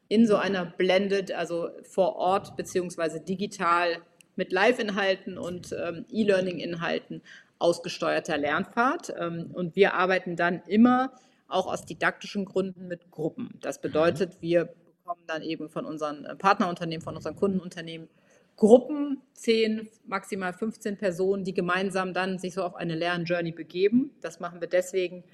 in 0.08 0.28
so 0.28 0.36
einer 0.36 0.66
blended, 0.66 1.32
also 1.32 1.70
vor 1.84 2.16
Ort 2.16 2.56
beziehungsweise 2.56 3.20
digital 3.20 3.98
mit 4.36 4.52
Live-Inhalten 4.52 5.38
und 5.38 5.74
ähm, 5.74 6.06
E-Learning-Inhalten 6.12 7.22
ausgesteuerter 7.60 8.38
Lernpfad. 8.38 9.14
Ähm, 9.18 9.52
und 9.54 9.76
wir 9.76 9.94
arbeiten 9.94 10.36
dann 10.36 10.62
immer 10.68 11.14
auch 11.48 11.68
aus 11.68 11.86
didaktischen 11.86 12.46
Gründen 12.46 12.88
mit 12.88 13.12
Gruppen. 13.12 13.58
Das 13.62 13.82
bedeutet, 13.82 14.36
mhm. 14.36 14.42
wir 14.42 14.66
bekommen 14.66 15.24
dann 15.28 15.42
eben 15.42 15.70
von 15.70 15.86
unseren 15.86 16.26
äh, 16.26 16.36
Partnerunternehmen, 16.36 17.04
von 17.04 17.16
unseren 17.16 17.36
Kundenunternehmen 17.36 18.10
Gruppen, 18.58 19.22
10, 19.34 19.90
maximal 20.06 20.54
15 20.54 20.98
Personen, 20.98 21.44
die 21.44 21.54
gemeinsam 21.54 22.14
dann 22.14 22.40
sich 22.40 22.54
so 22.54 22.64
auf 22.64 22.76
eine 22.76 22.96
Lernjourney 22.96 23.52
begeben. 23.52 24.12
Das 24.22 24.40
machen 24.40 24.62
wir 24.62 24.70
deswegen, 24.70 25.26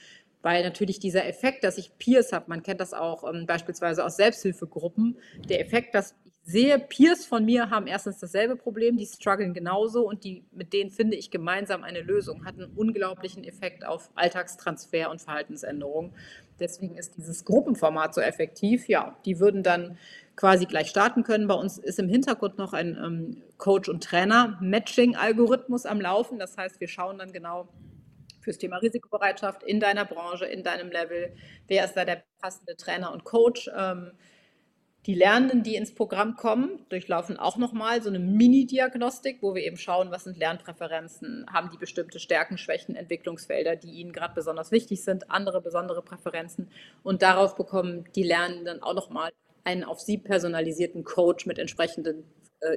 weil 0.41 0.63
natürlich 0.63 0.99
dieser 0.99 1.25
Effekt, 1.27 1.63
dass 1.63 1.77
ich 1.77 1.97
Peers 1.97 2.33
habe, 2.33 2.45
man 2.47 2.63
kennt 2.63 2.81
das 2.81 2.93
auch 2.93 3.23
ähm, 3.31 3.45
beispielsweise 3.45 4.03
aus 4.03 4.17
Selbsthilfegruppen, 4.17 5.17
der 5.47 5.61
Effekt, 5.61 5.93
dass 5.95 6.15
sehe, 6.43 6.79
Peers 6.79 7.25
von 7.25 7.45
mir 7.45 7.69
haben 7.69 7.87
erstens 7.87 8.19
dasselbe 8.19 8.55
Problem, 8.55 8.97
die 8.97 9.05
strugglen 9.05 9.53
genauso 9.53 10.07
und 10.07 10.23
die, 10.23 10.43
mit 10.51 10.73
denen 10.73 10.89
finde 10.89 11.15
ich 11.15 11.31
gemeinsam 11.31 11.83
eine 11.83 12.01
Lösung, 12.01 12.45
hat 12.45 12.55
einen 12.55 12.71
unglaublichen 12.75 13.43
Effekt 13.43 13.85
auf 13.85 14.09
Alltagstransfer 14.15 15.11
und 15.11 15.21
Verhaltensänderung. 15.21 16.13
Deswegen 16.59 16.95
ist 16.95 17.17
dieses 17.17 17.45
Gruppenformat 17.45 18.13
so 18.13 18.21
effektiv. 18.21 18.87
Ja, 18.87 19.17
die 19.25 19.39
würden 19.39 19.63
dann 19.63 19.97
quasi 20.35 20.65
gleich 20.65 20.89
starten 20.89 21.23
können. 21.23 21.47
Bei 21.47 21.55
uns 21.55 21.77
ist 21.77 21.99
im 21.99 22.09
Hintergrund 22.09 22.57
noch 22.57 22.73
ein 22.73 22.97
ähm, 22.97 23.43
Coach- 23.57 23.89
und 23.89 24.03
Trainer-Matching-Algorithmus 24.03 25.85
am 25.85 26.01
Laufen. 26.01 26.39
Das 26.39 26.57
heißt, 26.57 26.79
wir 26.79 26.87
schauen 26.87 27.17
dann 27.17 27.31
genau, 27.31 27.67
fürs 28.41 28.57
Thema 28.57 28.77
Risikobereitschaft 28.77 29.63
in 29.63 29.79
deiner 29.79 30.05
Branche, 30.05 30.45
in 30.45 30.63
deinem 30.63 30.91
Level. 30.91 31.33
Wer 31.67 31.85
ist 31.85 31.93
da 31.93 32.05
der 32.05 32.23
passende 32.39 32.75
Trainer 32.75 33.13
und 33.13 33.23
Coach? 33.23 33.69
Ähm, 33.75 34.11
Die 35.07 35.15
Lernenden, 35.15 35.63
die 35.63 35.77
ins 35.77 35.95
Programm 35.95 36.35
kommen, 36.35 36.85
durchlaufen 36.89 37.37
auch 37.37 37.57
nochmal 37.57 38.03
so 38.03 38.09
eine 38.09 38.19
Mini-Diagnostik, 38.19 39.39
wo 39.41 39.55
wir 39.55 39.63
eben 39.63 39.77
schauen, 39.77 40.11
was 40.11 40.25
sind 40.25 40.37
Lernpräferenzen, 40.37 41.47
haben 41.51 41.71
die 41.71 41.79
bestimmte 41.79 42.19
Stärken, 42.19 42.59
Schwächen, 42.59 42.95
Entwicklungsfelder, 42.95 43.75
die 43.77 43.93
ihnen 43.93 44.11
gerade 44.11 44.35
besonders 44.35 44.71
wichtig 44.71 45.03
sind, 45.03 45.31
andere 45.31 45.59
besondere 45.59 46.03
Präferenzen. 46.03 46.69
Und 47.01 47.23
darauf 47.23 47.55
bekommen 47.55 48.05
die 48.15 48.21
Lernenden 48.21 48.83
auch 48.83 48.93
nochmal 48.93 49.31
einen 49.63 49.83
auf 49.83 49.99
sie 49.99 50.19
personalisierten 50.19 51.03
Coach 51.03 51.47
mit 51.47 51.57
entsprechenden 51.57 52.23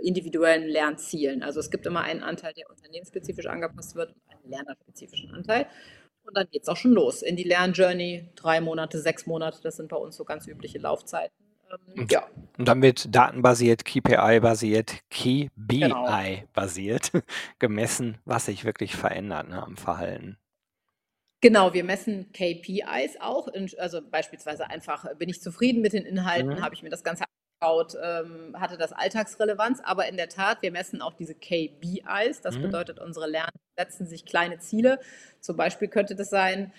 individuellen 0.03 0.69
Lernzielen. 0.69 1.43
Also 1.43 1.61
es 1.61 1.71
gibt 1.71 1.87
immer 1.87 2.03
einen 2.03 2.23
Anteil, 2.23 2.53
der 2.55 2.69
unternehmensspezifisch 2.71 3.47
angepasst 3.47 3.95
wird 3.95 4.13
und 4.13 4.23
einen 4.29 4.51
lernerspezifischen 4.51 5.31
Anteil. 5.31 5.67
Und 6.27 6.37
dann 6.37 6.49
geht 6.51 6.63
es 6.63 6.69
auch 6.69 6.77
schon 6.77 6.93
los 6.93 7.23
in 7.23 7.37
die 7.37 7.45
Lernjourney. 7.45 8.31
Drei 8.35 8.61
Monate, 8.61 8.99
sechs 8.99 9.27
Monate, 9.27 9.61
das 9.63 9.77
sind 9.77 9.89
bei 9.89 9.97
uns 9.97 10.17
so 10.17 10.25
ganz 10.25 10.47
übliche 10.47 10.79
Laufzeiten. 10.79 11.35
Ähm, 11.97 12.07
ja. 12.11 12.27
Und 12.57 12.69
dann 12.69 12.83
wird 12.83 13.15
datenbasiert, 13.15 13.85
KPI-basiert, 13.85 15.01
KBI-basiert 15.11 17.13
genau. 17.13 17.25
gemessen, 17.59 18.19
was 18.25 18.47
sich 18.47 18.65
wirklich 18.65 18.97
verändert 18.97 19.49
ne, 19.49 19.63
am 19.63 19.77
Verhalten. 19.77 20.39
Genau, 21.41 21.75
wir 21.75 21.85
messen 21.85 22.33
KPIs 22.33 23.21
auch. 23.21 23.49
Also 23.77 24.01
beispielsweise 24.03 24.71
einfach, 24.71 25.15
bin 25.19 25.29
ich 25.29 25.43
zufrieden 25.43 25.83
mit 25.83 25.93
den 25.93 26.07
Inhalten, 26.07 26.55
mhm. 26.55 26.63
habe 26.63 26.75
ich 26.75 26.83
mir 26.83 26.89
das 26.89 27.05
Ganze 27.05 27.25
angeschaut, 27.65 27.97
ähm, 28.03 28.55
hatte 28.59 28.77
das 28.77 28.93
Alltagsrelevanz. 28.93 29.81
Aber 29.83 30.09
in 30.09 30.17
der 30.17 30.29
Tat, 30.29 30.63
wir 30.63 30.73
messen 30.73 31.03
auch 31.03 31.15
diese 31.15 31.35
KBIs. 31.35 32.41
Das 32.43 32.57
mhm. 32.57 32.63
bedeutet, 32.63 33.01
unsere 33.01 33.29
Lerner 33.29 33.53
setzen 33.77 34.07
sich 34.07 34.25
kleine 34.25 34.59
Ziele. 34.59 35.01
Zum 35.41 35.57
Beispiel 35.57 35.89
könnte 35.89 36.15
das 36.15 36.31
sein, 36.31 36.73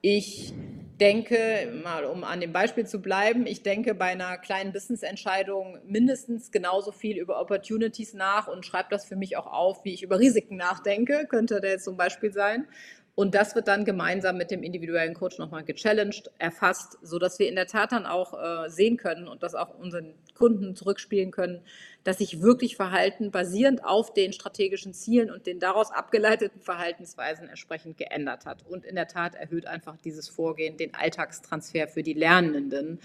ich 0.00 0.52
denke, 1.00 1.72
mal 1.82 2.04
um 2.04 2.24
an 2.24 2.40
dem 2.40 2.52
Beispiel 2.52 2.86
zu 2.86 3.00
bleiben, 3.00 3.46
ich 3.46 3.62
denke 3.62 3.94
bei 3.94 4.12
einer 4.12 4.36
kleinen 4.36 4.72
Business-Entscheidung 4.72 5.78
mindestens 5.86 6.52
genauso 6.52 6.92
viel 6.92 7.16
über 7.16 7.40
Opportunities 7.40 8.12
nach 8.12 8.46
und 8.46 8.64
schreibe 8.64 8.90
das 8.90 9.06
für 9.06 9.16
mich 9.16 9.36
auch 9.36 9.46
auf, 9.46 9.84
wie 9.84 9.94
ich 9.94 10.02
über 10.02 10.20
Risiken 10.20 10.56
nachdenke, 10.56 11.26
könnte 11.28 11.60
der 11.60 11.72
jetzt 11.72 11.84
zum 11.84 11.96
Beispiel 11.96 12.32
sein. 12.32 12.68
Und 13.16 13.36
das 13.36 13.54
wird 13.54 13.68
dann 13.68 13.84
gemeinsam 13.84 14.36
mit 14.36 14.50
dem 14.50 14.64
individuellen 14.64 15.14
Coach 15.14 15.38
nochmal 15.38 15.62
gechallenged, 15.62 16.30
erfasst, 16.38 16.98
sodass 17.00 17.38
wir 17.38 17.48
in 17.48 17.54
der 17.54 17.68
Tat 17.68 17.92
dann 17.92 18.06
auch 18.06 18.34
äh, 18.34 18.68
sehen 18.68 18.96
können 18.96 19.28
und 19.28 19.44
das 19.44 19.54
auch 19.54 19.78
unseren 19.78 20.14
Kunden 20.34 20.74
zurückspielen 20.74 21.30
können, 21.30 21.60
dass 22.02 22.18
sich 22.18 22.42
wirklich 22.42 22.74
Verhalten 22.74 23.30
basierend 23.30 23.84
auf 23.84 24.12
den 24.12 24.32
strategischen 24.32 24.94
Zielen 24.94 25.30
und 25.30 25.46
den 25.46 25.60
daraus 25.60 25.92
abgeleiteten 25.92 26.60
Verhaltensweisen 26.60 27.48
entsprechend 27.48 27.98
geändert 27.98 28.46
hat. 28.46 28.66
Und 28.68 28.84
in 28.84 28.96
der 28.96 29.06
Tat 29.06 29.36
erhöht 29.36 29.66
einfach 29.66 29.96
dieses 29.98 30.28
Vorgehen 30.28 30.76
den 30.76 30.92
Alltagstransfer 30.94 31.86
für 31.86 32.02
die 32.02 32.14
Lernenden. 32.14 32.98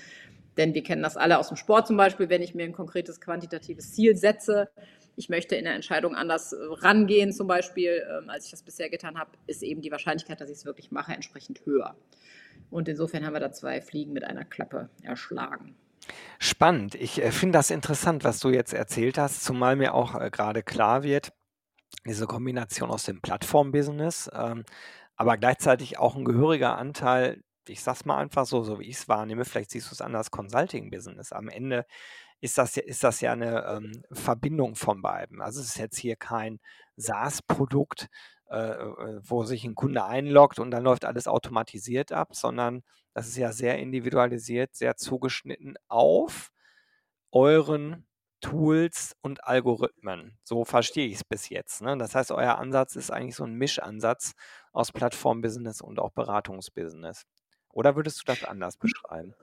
Denn 0.57 0.73
wir 0.73 0.81
kennen 0.83 1.03
das 1.03 1.17
alle 1.17 1.37
aus 1.37 1.49
dem 1.49 1.57
Sport 1.57 1.85
zum 1.85 1.97
Beispiel, 1.97 2.29
wenn 2.29 2.41
ich 2.41 2.55
mir 2.55 2.63
ein 2.63 2.73
konkretes 2.73 3.21
quantitatives 3.21 3.93
Ziel 3.93 4.17
setze, 4.17 4.69
ich 5.19 5.27
möchte 5.27 5.57
in 5.57 5.65
der 5.65 5.75
Entscheidung 5.75 6.15
anders 6.15 6.53
äh, 6.53 6.57
rangehen, 6.61 7.33
zum 7.33 7.45
Beispiel, 7.45 8.07
ähm, 8.09 8.29
als 8.29 8.45
ich 8.45 8.51
das 8.51 8.63
bisher 8.63 8.89
getan 8.89 9.19
habe, 9.19 9.31
ist 9.47 9.61
eben 9.63 9.81
die 9.81 9.91
Wahrscheinlichkeit, 9.91 10.39
dass 10.39 10.49
ich 10.49 10.55
es 10.55 10.65
wirklich 10.65 10.91
mache, 10.91 11.11
entsprechend 11.11 11.65
höher. 11.65 11.97
Und 12.71 12.87
insofern 12.87 13.25
haben 13.25 13.33
wir 13.33 13.41
da 13.41 13.51
zwei 13.51 13.81
Fliegen 13.81 14.13
mit 14.13 14.23
einer 14.23 14.45
Klappe 14.45 14.89
erschlagen. 15.03 15.75
Spannend. 16.39 16.95
Ich 16.95 17.21
äh, 17.21 17.31
finde 17.31 17.59
das 17.59 17.69
interessant, 17.69 18.23
was 18.23 18.39
du 18.39 18.49
jetzt 18.49 18.73
erzählt 18.73 19.17
hast, 19.17 19.43
zumal 19.43 19.75
mir 19.75 19.93
auch 19.93 20.15
äh, 20.15 20.29
gerade 20.31 20.63
klar 20.63 21.03
wird, 21.03 21.33
diese 22.07 22.25
Kombination 22.25 22.89
aus 22.89 23.03
dem 23.03 23.19
Plattform-Business, 23.19 24.31
ähm, 24.33 24.63
aber 25.17 25.37
gleichzeitig 25.37 25.99
auch 25.99 26.15
ein 26.15 26.23
gehöriger 26.23 26.77
Anteil, 26.77 27.43
ich 27.67 27.83
sag's 27.83 28.05
mal 28.05 28.17
einfach 28.19 28.45
so, 28.45 28.63
so 28.63 28.79
wie 28.79 28.85
ich 28.87 28.95
es 28.95 29.09
wahrnehme, 29.09 29.43
vielleicht 29.43 29.71
siehst 29.71 29.91
du 29.91 29.95
es 29.95 30.01
anders, 30.01 30.31
Consulting-Business. 30.31 31.33
Am 31.33 31.49
Ende 31.49 31.85
ist 32.41 32.57
das, 32.57 32.75
ja, 32.75 32.83
ist 32.83 33.03
das 33.03 33.21
ja 33.21 33.33
eine 33.33 33.65
ähm, 33.65 34.03
Verbindung 34.11 34.75
von 34.75 35.01
beiden. 35.01 35.41
Also 35.41 35.61
es 35.61 35.69
ist 35.69 35.77
jetzt 35.77 35.97
hier 35.97 36.15
kein 36.15 36.59
SaaS-Produkt, 36.95 38.07
äh, 38.49 38.57
äh, 38.57 39.21
wo 39.23 39.43
sich 39.43 39.63
ein 39.65 39.75
Kunde 39.75 40.05
einloggt 40.05 40.59
und 40.59 40.71
dann 40.71 40.83
läuft 40.83 41.05
alles 41.05 41.27
automatisiert 41.27 42.11
ab, 42.11 42.35
sondern 42.35 42.83
das 43.13 43.27
ist 43.27 43.37
ja 43.37 43.51
sehr 43.51 43.77
individualisiert, 43.79 44.75
sehr 44.75 44.95
zugeschnitten 44.95 45.75
auf 45.87 46.51
euren 47.31 48.07
Tools 48.41 49.15
und 49.21 49.43
Algorithmen. 49.43 50.37
So 50.43 50.63
verstehe 50.63 51.07
ich 51.07 51.15
es 51.15 51.23
bis 51.23 51.49
jetzt. 51.49 51.81
Ne? 51.81 51.97
Das 51.97 52.15
heißt, 52.15 52.31
euer 52.31 52.57
Ansatz 52.57 52.95
ist 52.95 53.11
eigentlich 53.11 53.35
so 53.35 53.43
ein 53.43 53.55
Mischansatz 53.55 54.33
aus 54.71 54.91
Plattformbusiness 54.91 55.81
und 55.81 55.99
auch 55.99 56.11
Beratungsbusiness. 56.11 57.25
Oder 57.71 57.95
würdest 57.95 58.21
du 58.21 58.23
das 58.25 58.43
anders 58.43 58.77
beschreiben? 58.77 59.33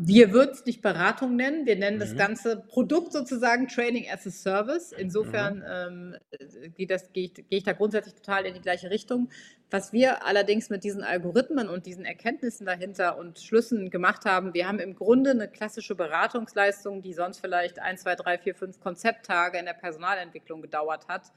Wir 0.00 0.32
würden 0.32 0.52
es 0.52 0.64
nicht 0.64 0.80
Beratung 0.80 1.34
nennen, 1.34 1.66
wir 1.66 1.74
nennen 1.74 1.96
mhm. 1.96 2.00
das 2.00 2.14
ganze 2.14 2.56
Produkt 2.56 3.12
sozusagen 3.12 3.66
Training 3.66 4.08
as 4.08 4.24
a 4.28 4.30
Service. 4.30 4.92
Insofern 4.92 5.58
mhm. 5.58 6.14
ähm, 6.30 6.70
geht 6.76 6.92
das, 6.92 7.12
gehe, 7.12 7.24
ich, 7.24 7.34
gehe 7.34 7.44
ich 7.48 7.64
da 7.64 7.72
grundsätzlich 7.72 8.14
total 8.14 8.46
in 8.46 8.54
die 8.54 8.60
gleiche 8.60 8.90
Richtung. 8.90 9.28
Was 9.72 9.92
wir 9.92 10.24
allerdings 10.24 10.70
mit 10.70 10.84
diesen 10.84 11.02
Algorithmen 11.02 11.68
und 11.68 11.84
diesen 11.84 12.04
Erkenntnissen 12.04 12.64
dahinter 12.64 13.18
und 13.18 13.40
Schlüssen 13.40 13.90
gemacht 13.90 14.24
haben, 14.24 14.54
wir 14.54 14.68
haben 14.68 14.78
im 14.78 14.94
Grunde 14.94 15.30
eine 15.30 15.48
klassische 15.48 15.96
Beratungsleistung, 15.96 17.02
die 17.02 17.12
sonst 17.12 17.40
vielleicht 17.40 17.80
ein, 17.80 17.98
zwei, 17.98 18.14
drei, 18.14 18.38
vier, 18.38 18.54
fünf 18.54 18.78
Konzepttage 18.78 19.58
in 19.58 19.64
der 19.64 19.72
Personalentwicklung 19.72 20.62
gedauert 20.62 21.08
hat 21.08 21.32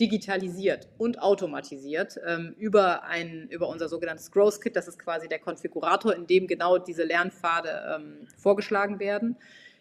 digitalisiert 0.00 0.88
und 0.98 1.20
automatisiert 1.22 2.18
ähm, 2.26 2.54
über, 2.58 3.04
ein, 3.04 3.48
über 3.48 3.68
unser 3.68 3.88
sogenanntes 3.88 4.30
Growth 4.30 4.60
Kit. 4.60 4.76
Das 4.76 4.88
ist 4.88 4.98
quasi 4.98 5.28
der 5.28 5.38
Konfigurator, 5.38 6.14
in 6.14 6.26
dem 6.26 6.46
genau 6.46 6.78
diese 6.78 7.04
Lernpfade 7.04 7.96
ähm, 7.96 8.28
vorgeschlagen 8.36 8.98
werden. 8.98 9.36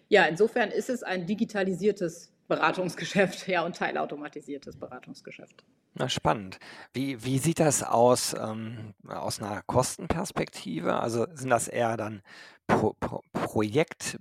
Ja, 0.08 0.26
insofern 0.26 0.72
ist 0.72 0.90
es 0.90 1.04
ein 1.04 1.26
digitalisiertes 1.26 2.32
Beratungsgeschäft, 2.48 3.48
ja, 3.48 3.66
und 3.66 3.76
teilautomatisiertes 3.76 4.78
Beratungsgeschäft. 4.78 5.64
Na, 5.96 6.10
spannend. 6.10 6.60
Wie, 6.94 7.24
wie 7.24 7.40
sieht 7.40 7.60
das 7.60 7.82
aus 7.82 8.36
ähm, 8.38 8.94
aus 9.08 9.42
einer 9.42 9.62
Kostenperspektive? 9.64 11.00
Also 11.00 11.26
sind 11.34 11.50
das 11.50 11.68
eher 11.68 11.96
dann 11.96 12.22
Pro, 12.68 12.94
Pro, 13.00 13.24
Projekt 13.32 14.20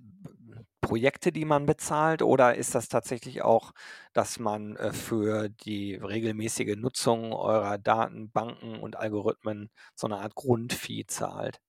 Projekte, 0.85 1.33
die 1.33 1.45
man 1.47 1.65
bezahlt, 1.65 2.21
oder 2.21 2.55
ist 2.57 2.75
das 2.75 2.89
tatsächlich 2.89 3.43
auch, 3.43 3.73
dass 4.13 4.39
man 4.39 4.77
äh, 4.77 4.93
für 4.93 5.49
die 5.49 5.95
regelmäßige 5.95 6.77
Nutzung 6.77 7.33
eurer 7.33 7.79
Datenbanken 7.79 8.79
und 8.79 8.97
Algorithmen 8.97 9.71
so 9.95 10.07
eine 10.07 10.19
Art 10.19 10.35
Grundfee 10.35 11.05
zahlt? 11.07 11.61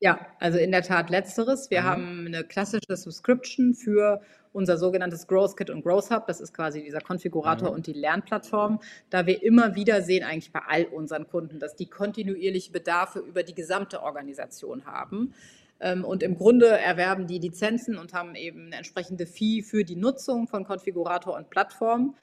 Ja, 0.00 0.18
also 0.40 0.58
in 0.58 0.72
der 0.72 0.82
Tat 0.82 1.10
letzteres. 1.10 1.70
Wir 1.70 1.82
mhm. 1.82 1.84
haben 1.84 2.26
eine 2.26 2.42
klassische 2.42 2.96
Subscription 2.96 3.74
für 3.74 4.20
unser 4.52 4.78
sogenanntes 4.78 5.26
Growth 5.26 5.56
Kit 5.56 5.70
und 5.70 5.82
Growth 5.82 6.10
Hub. 6.10 6.26
Das 6.26 6.40
ist 6.40 6.52
quasi 6.52 6.82
dieser 6.82 7.00
Konfigurator 7.00 7.68
mhm. 7.68 7.74
und 7.76 7.86
die 7.86 7.92
Lernplattform, 7.92 8.80
da 9.10 9.26
wir 9.26 9.42
immer 9.42 9.76
wieder 9.76 10.02
sehen, 10.02 10.24
eigentlich 10.24 10.52
bei 10.52 10.62
all 10.66 10.86
unseren 10.86 11.28
Kunden, 11.28 11.60
dass 11.60 11.76
die 11.76 11.86
kontinuierliche 11.86 12.72
Bedarfe 12.72 13.20
über 13.20 13.42
die 13.42 13.54
gesamte 13.54 14.02
Organisation 14.02 14.86
haben. 14.86 15.34
Ähm, 15.80 16.04
und 16.04 16.22
im 16.22 16.36
Grunde 16.36 16.66
erwerben 16.66 17.26
die 17.26 17.38
Lizenzen 17.38 17.98
und 17.98 18.12
haben 18.12 18.34
eben 18.34 18.66
eine 18.66 18.76
entsprechende 18.76 19.26
Fee 19.26 19.62
für 19.62 19.84
die 19.84 19.96
Nutzung 19.96 20.46
von 20.46 20.64
Konfigurator 20.64 21.36
und 21.36 21.50
Plattform. 21.50 22.14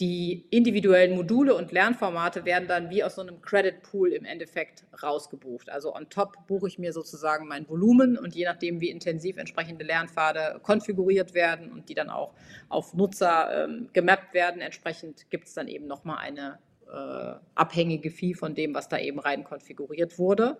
Die 0.00 0.46
individuellen 0.50 1.14
Module 1.14 1.54
und 1.54 1.70
Lernformate 1.70 2.44
werden 2.44 2.66
dann 2.66 2.90
wie 2.90 3.04
aus 3.04 3.14
so 3.14 3.22
einem 3.22 3.40
Credit 3.40 3.80
Pool 3.82 4.08
im 4.08 4.24
Endeffekt 4.24 4.84
rausgebucht. 5.00 5.70
Also 5.70 5.94
on 5.94 6.08
top 6.10 6.48
buche 6.48 6.66
ich 6.66 6.80
mir 6.80 6.92
sozusagen 6.92 7.46
mein 7.46 7.68
Volumen 7.68 8.18
und 8.18 8.34
je 8.34 8.44
nachdem, 8.44 8.80
wie 8.80 8.90
intensiv 8.90 9.36
entsprechende 9.36 9.84
Lernpfade 9.84 10.58
konfiguriert 10.64 11.32
werden 11.34 11.70
und 11.70 11.88
die 11.88 11.94
dann 11.94 12.10
auch 12.10 12.34
auf 12.68 12.94
Nutzer 12.94 13.66
ähm, 13.66 13.88
gemappt 13.92 14.34
werden, 14.34 14.60
entsprechend 14.60 15.30
gibt 15.30 15.46
es 15.46 15.54
dann 15.54 15.68
eben 15.68 15.86
nochmal 15.86 16.18
eine 16.18 16.58
äh, 16.92 17.34
abhängige 17.54 18.10
Fee 18.10 18.34
von 18.34 18.54
dem, 18.54 18.74
was 18.74 18.88
da 18.88 18.98
eben 18.98 19.18
rein 19.18 19.44
konfiguriert 19.44 20.18
wurde. 20.18 20.58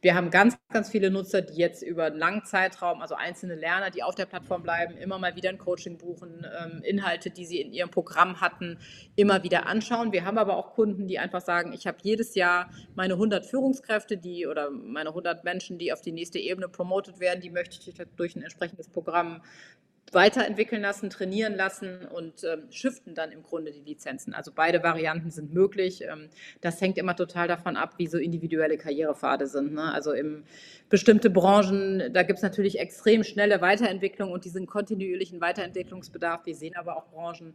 Wir 0.00 0.14
haben 0.14 0.30
ganz, 0.30 0.56
ganz 0.72 0.90
viele 0.90 1.10
Nutzer, 1.10 1.42
die 1.42 1.56
jetzt 1.56 1.82
über 1.82 2.04
einen 2.04 2.18
langen 2.18 2.44
Zeitraum, 2.44 3.00
also 3.02 3.14
einzelne 3.14 3.54
Lerner, 3.54 3.90
die 3.90 4.02
auf 4.02 4.14
der 4.14 4.26
Plattform 4.26 4.62
bleiben, 4.62 4.96
immer 4.96 5.18
mal 5.18 5.36
wieder 5.36 5.50
ein 5.50 5.58
Coaching 5.58 5.98
buchen, 5.98 6.46
ähm, 6.60 6.82
Inhalte, 6.82 7.30
die 7.30 7.44
sie 7.44 7.60
in 7.60 7.72
ihrem 7.72 7.90
Programm 7.90 8.40
hatten, 8.40 8.78
immer 9.16 9.42
wieder 9.42 9.66
anschauen. 9.66 10.12
Wir 10.12 10.24
haben 10.24 10.38
aber 10.38 10.56
auch 10.56 10.74
Kunden, 10.74 11.06
die 11.06 11.18
einfach 11.18 11.40
sagen, 11.40 11.72
ich 11.72 11.86
habe 11.86 11.98
jedes 12.02 12.34
Jahr 12.34 12.70
meine 12.94 13.14
100 13.14 13.46
Führungskräfte, 13.46 14.16
die 14.16 14.46
oder 14.46 14.70
meine 14.70 15.10
100 15.10 15.44
Menschen, 15.44 15.78
die 15.78 15.92
auf 15.92 16.00
die 16.00 16.12
nächste 16.12 16.38
Ebene 16.38 16.68
promotet 16.68 17.20
werden, 17.20 17.40
die 17.40 17.50
möchte 17.50 17.78
ich 17.78 17.96
durch 18.16 18.36
ein 18.36 18.42
entsprechendes 18.42 18.88
Programm 18.88 19.42
weiterentwickeln 20.12 20.82
lassen, 20.82 21.10
trainieren 21.10 21.54
lassen 21.54 22.06
und 22.06 22.44
ähm, 22.44 22.70
shiften 22.70 23.14
dann 23.14 23.32
im 23.32 23.42
Grunde 23.42 23.72
die 23.72 23.80
Lizenzen. 23.80 24.34
Also 24.34 24.52
beide 24.54 24.82
Varianten 24.82 25.30
sind 25.30 25.52
möglich. 25.52 26.02
Ähm, 26.02 26.28
das 26.60 26.80
hängt 26.80 26.96
immer 26.98 27.16
total 27.16 27.48
davon 27.48 27.76
ab, 27.76 27.94
wie 27.98 28.06
so 28.06 28.18
individuelle 28.18 28.78
Karrierepfade 28.78 29.46
sind. 29.46 29.74
Ne? 29.74 29.92
Also 29.92 30.12
in 30.12 30.44
bestimmte 30.88 31.28
Branchen, 31.28 32.12
da 32.12 32.22
gibt 32.22 32.38
es 32.38 32.42
natürlich 32.42 32.78
extrem 32.78 33.24
schnelle 33.24 33.60
Weiterentwicklung 33.60 34.30
und 34.30 34.44
diesen 34.44 34.66
kontinuierlichen 34.66 35.40
Weiterentwicklungsbedarf. 35.40 36.46
Wir 36.46 36.54
sehen 36.54 36.76
aber 36.76 36.96
auch 36.96 37.06
Branchen, 37.08 37.54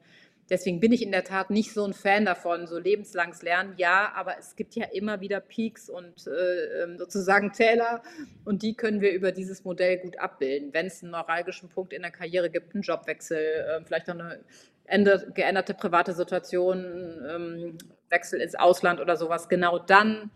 deswegen 0.51 0.81
bin 0.81 0.91
ich 0.91 1.01
in 1.01 1.11
der 1.11 1.23
Tat 1.23 1.49
nicht 1.49 1.73
so 1.73 1.83
ein 1.83 1.93
Fan 1.93 2.25
davon, 2.25 2.67
so 2.67 2.77
lebenslanges 2.77 3.41
Lernen. 3.41 3.73
Ja, 3.77 4.11
aber 4.13 4.37
es 4.37 4.55
gibt 4.55 4.75
ja 4.75 4.85
immer 4.91 5.21
wieder 5.21 5.39
Peaks 5.39 5.89
und 5.89 6.27
äh, 6.27 6.83
ähm, 6.83 6.97
sozusagen 6.99 7.53
Täler 7.53 8.03
und 8.45 8.61
die 8.61 8.75
können 8.75 9.01
wir 9.01 9.13
über 9.13 9.31
dieses 9.31 9.63
Modell 9.63 9.97
gut 9.97 10.19
abbilden. 10.19 10.73
Wenn 10.73 10.87
es 10.87 11.01
einen 11.01 11.13
neuralgischen 11.13 11.69
Punkt 11.69 11.93
in 11.93 12.03
der 12.03 12.11
Karriere 12.11 12.49
gibt, 12.49 12.75
einen 12.75 12.83
Jobwechsel, 12.83 13.37
äh, 13.39 13.83
vielleicht 13.85 14.07
noch 14.09 14.15
eine 14.15 14.43
ändert, 14.85 15.33
geänderte 15.33 15.73
private 15.73 16.13
Situation, 16.13 16.85
ähm, 17.27 17.77
Wechsel 18.09 18.41
ins 18.41 18.55
Ausland 18.55 18.99
oder 18.99 19.15
sowas, 19.15 19.47
genau 19.47 19.79
dann 19.79 20.29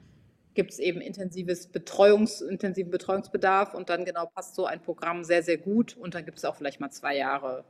gibt 0.53 0.71
es 0.71 0.79
eben 0.79 1.01
intensives 1.01 1.67
Betreuungs, 1.67 2.39
intensiven 2.39 2.89
Betreuungsbedarf 2.89 3.73
und 3.73 3.89
dann 3.89 4.05
genau 4.05 4.27
passt 4.33 4.55
so 4.55 4.65
ein 4.65 4.81
Programm 4.81 5.25
sehr, 5.25 5.43
sehr 5.43 5.57
gut 5.57 5.97
und 5.97 6.15
dann 6.15 6.23
gibt 6.23 6.37
es 6.37 6.45
auch 6.45 6.55
vielleicht 6.55 6.79
mal 6.79 6.91
zwei 6.91 7.17
Jahre, 7.17 7.65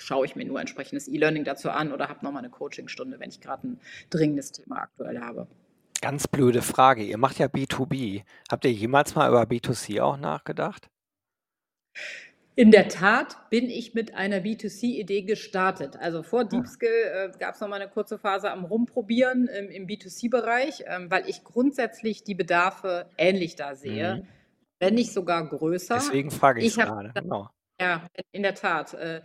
schaue 0.00 0.26
ich 0.26 0.36
mir 0.36 0.44
nur 0.44 0.60
entsprechendes 0.60 1.08
E-Learning 1.08 1.44
dazu 1.44 1.70
an 1.70 1.92
oder 1.92 2.08
habe 2.08 2.24
nochmal 2.24 2.42
eine 2.42 2.50
Coachingstunde, 2.50 3.20
wenn 3.20 3.30
ich 3.30 3.40
gerade 3.40 3.68
ein 3.68 3.80
dringendes 4.10 4.52
Thema 4.52 4.82
aktuell 4.82 5.20
habe. 5.20 5.46
Ganz 6.00 6.26
blöde 6.26 6.62
Frage. 6.62 7.02
Ihr 7.02 7.18
macht 7.18 7.38
ja 7.38 7.46
B2B. 7.46 8.22
Habt 8.50 8.64
ihr 8.64 8.72
jemals 8.72 9.14
mal 9.14 9.28
über 9.28 9.42
B2C 9.42 10.00
auch 10.00 10.16
nachgedacht? 10.16 10.88
In 12.56 12.70
der 12.70 12.88
Tat 12.88 13.48
bin 13.50 13.70
ich 13.70 13.94
mit 13.94 14.14
einer 14.14 14.38
B2C-Idee 14.38 15.22
gestartet. 15.22 15.96
Also 15.96 16.22
vor 16.22 16.40
ah. 16.40 16.44
DeepSkill 16.44 16.90
äh, 16.90 17.38
gab 17.38 17.54
es 17.54 17.60
noch 17.60 17.68
mal 17.68 17.80
eine 17.80 17.90
kurze 17.90 18.18
Phase 18.18 18.50
am 18.50 18.64
Rumprobieren 18.64 19.48
ähm, 19.52 19.70
im 19.70 19.86
B2C-Bereich, 19.86 20.84
ähm, 20.86 21.10
weil 21.10 21.28
ich 21.28 21.44
grundsätzlich 21.44 22.24
die 22.24 22.34
Bedarfe 22.34 23.08
ähnlich 23.16 23.56
da 23.56 23.74
sehe, 23.74 24.16
mhm. 24.16 24.28
wenn 24.78 24.94
nicht 24.94 25.12
sogar 25.12 25.48
größer. 25.48 25.94
Deswegen 25.94 26.30
frage 26.30 26.60
ich, 26.60 26.66
ich 26.66 26.74
gerade. 26.74 27.12
Genau. 27.14 27.48
Ja, 27.80 28.06
in 28.32 28.42
der 28.42 28.54
Tat. 28.54 28.94
Äh, 28.94 29.22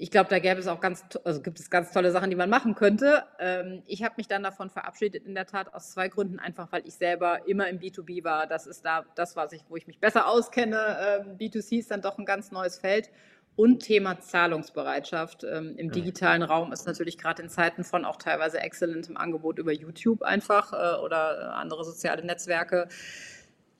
ich 0.00 0.10
glaube, 0.10 0.30
da 0.30 0.38
gäbe 0.38 0.58
es 0.58 0.66
auch 0.66 0.80
ganz, 0.80 1.04
also 1.24 1.42
gibt 1.42 1.60
es 1.60 1.68
ganz 1.68 1.92
tolle 1.92 2.10
Sachen, 2.10 2.30
die 2.30 2.36
man 2.36 2.48
machen 2.48 2.74
könnte. 2.74 3.22
Ähm, 3.38 3.82
ich 3.86 4.02
habe 4.02 4.14
mich 4.16 4.28
dann 4.28 4.42
davon 4.42 4.70
verabschiedet, 4.70 5.26
in 5.26 5.34
der 5.34 5.44
Tat 5.44 5.74
aus 5.74 5.90
zwei 5.90 6.08
Gründen. 6.08 6.38
Einfach, 6.38 6.72
weil 6.72 6.86
ich 6.86 6.94
selber 6.94 7.46
immer 7.46 7.68
im 7.68 7.78
B2B 7.80 8.24
war. 8.24 8.46
Das 8.46 8.66
ist 8.66 8.82
da 8.86 9.04
das, 9.14 9.36
was 9.36 9.52
ich, 9.52 9.62
wo 9.68 9.76
ich 9.76 9.86
mich 9.86 10.00
besser 10.00 10.26
auskenne. 10.26 10.96
Ähm, 11.28 11.36
B2C 11.36 11.80
ist 11.80 11.90
dann 11.90 12.00
doch 12.00 12.16
ein 12.16 12.24
ganz 12.24 12.50
neues 12.50 12.78
Feld. 12.78 13.10
Und 13.56 13.80
Thema 13.80 14.18
Zahlungsbereitschaft 14.18 15.44
ähm, 15.44 15.74
im 15.76 15.90
digitalen 15.90 16.42
Raum 16.42 16.72
ist 16.72 16.86
natürlich 16.86 17.18
gerade 17.18 17.42
in 17.42 17.50
Zeiten 17.50 17.84
von 17.84 18.06
auch 18.06 18.16
teilweise 18.16 18.58
exzellentem 18.58 19.18
Angebot 19.18 19.58
über 19.58 19.72
YouTube 19.72 20.22
einfach 20.22 20.72
äh, 20.72 20.98
oder 21.02 21.56
andere 21.56 21.84
soziale 21.84 22.24
Netzwerke 22.24 22.88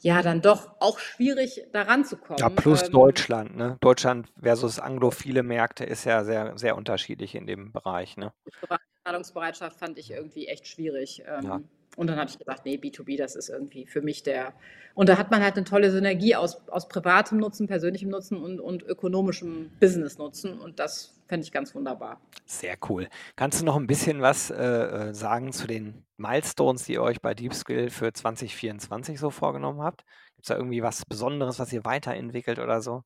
ja 0.01 0.23
dann 0.23 0.41
doch 0.43 0.75
auch 0.81 0.99
schwierig 0.99 1.67
daran 1.73 2.05
zu 2.05 2.17
kommen. 2.17 2.39
Ja, 2.39 2.49
plus 2.49 2.85
ähm, 2.85 2.93
Deutschland, 2.93 3.57
ne? 3.57 3.79
Deutschland 3.81 4.29
versus 4.41 4.79
anglophile 4.79 5.43
Märkte 5.43 5.85
ist 5.85 6.05
ja 6.05 6.25
sehr, 6.25 6.57
sehr 6.59 6.77
unterschiedlich 6.77 7.35
in 7.35 7.47
dem 7.47 7.73
Bereich, 7.73 8.17
ne? 8.17 8.33
Zahlungsbereitschaft 9.05 9.79
fand 9.79 9.99
ich 9.99 10.11
irgendwie 10.11 10.47
echt 10.47 10.67
schwierig. 10.67 11.23
Ähm, 11.27 11.45
ja. 11.45 11.61
Und 12.01 12.07
dann 12.07 12.19
habe 12.19 12.31
ich 12.31 12.39
gesagt, 12.39 12.65
nee, 12.65 12.77
B2B, 12.77 13.19
das 13.19 13.37
ist 13.37 13.51
irgendwie 13.51 13.85
für 13.85 14.01
mich 14.01 14.23
der. 14.23 14.55
Und 14.95 15.11
da 15.11 15.19
hat 15.19 15.31
man 15.31 15.43
halt 15.43 15.57
eine 15.57 15.65
tolle 15.65 15.91
Synergie 15.91 16.35
aus, 16.35 16.67
aus 16.71 16.89
privatem 16.89 17.37
Nutzen, 17.37 17.67
persönlichem 17.67 18.09
Nutzen 18.09 18.39
und, 18.43 18.59
und 18.59 18.83
ökonomischem 18.83 19.71
Business-Nutzen. 19.81 20.59
Und 20.59 20.79
das 20.81 21.21
fände 21.27 21.45
ich 21.45 21.53
ganz 21.53 21.75
wunderbar. 21.75 22.19
Sehr 22.47 22.79
cool. 22.89 23.07
Kannst 23.37 23.61
du 23.61 23.67
noch 23.67 23.77
ein 23.77 23.87
bisschen 23.87 24.23
was 24.23 24.51
äh, 24.51 24.57
äh 24.57 25.13
sagen 25.13 25.53
zu 25.53 25.67
den 25.67 26.07
Milestones, 26.17 26.85
die 26.85 26.95
ihr 26.95 27.03
euch 27.03 27.21
bei 27.21 27.35
DeepSkill 27.35 27.91
für 27.91 28.15
2024 28.15 29.21
so 29.21 29.29
vorgenommen 29.29 29.83
habt? 29.83 30.07
Gibt 30.37 30.45
es 30.45 30.49
da 30.49 30.57
irgendwie 30.57 30.83
was 30.83 31.05
Besonderes, 31.05 31.59
was 31.59 31.71
ihr 31.71 31.85
weiterentwickelt 31.85 32.61
oder 32.61 32.81
so? 32.81 33.05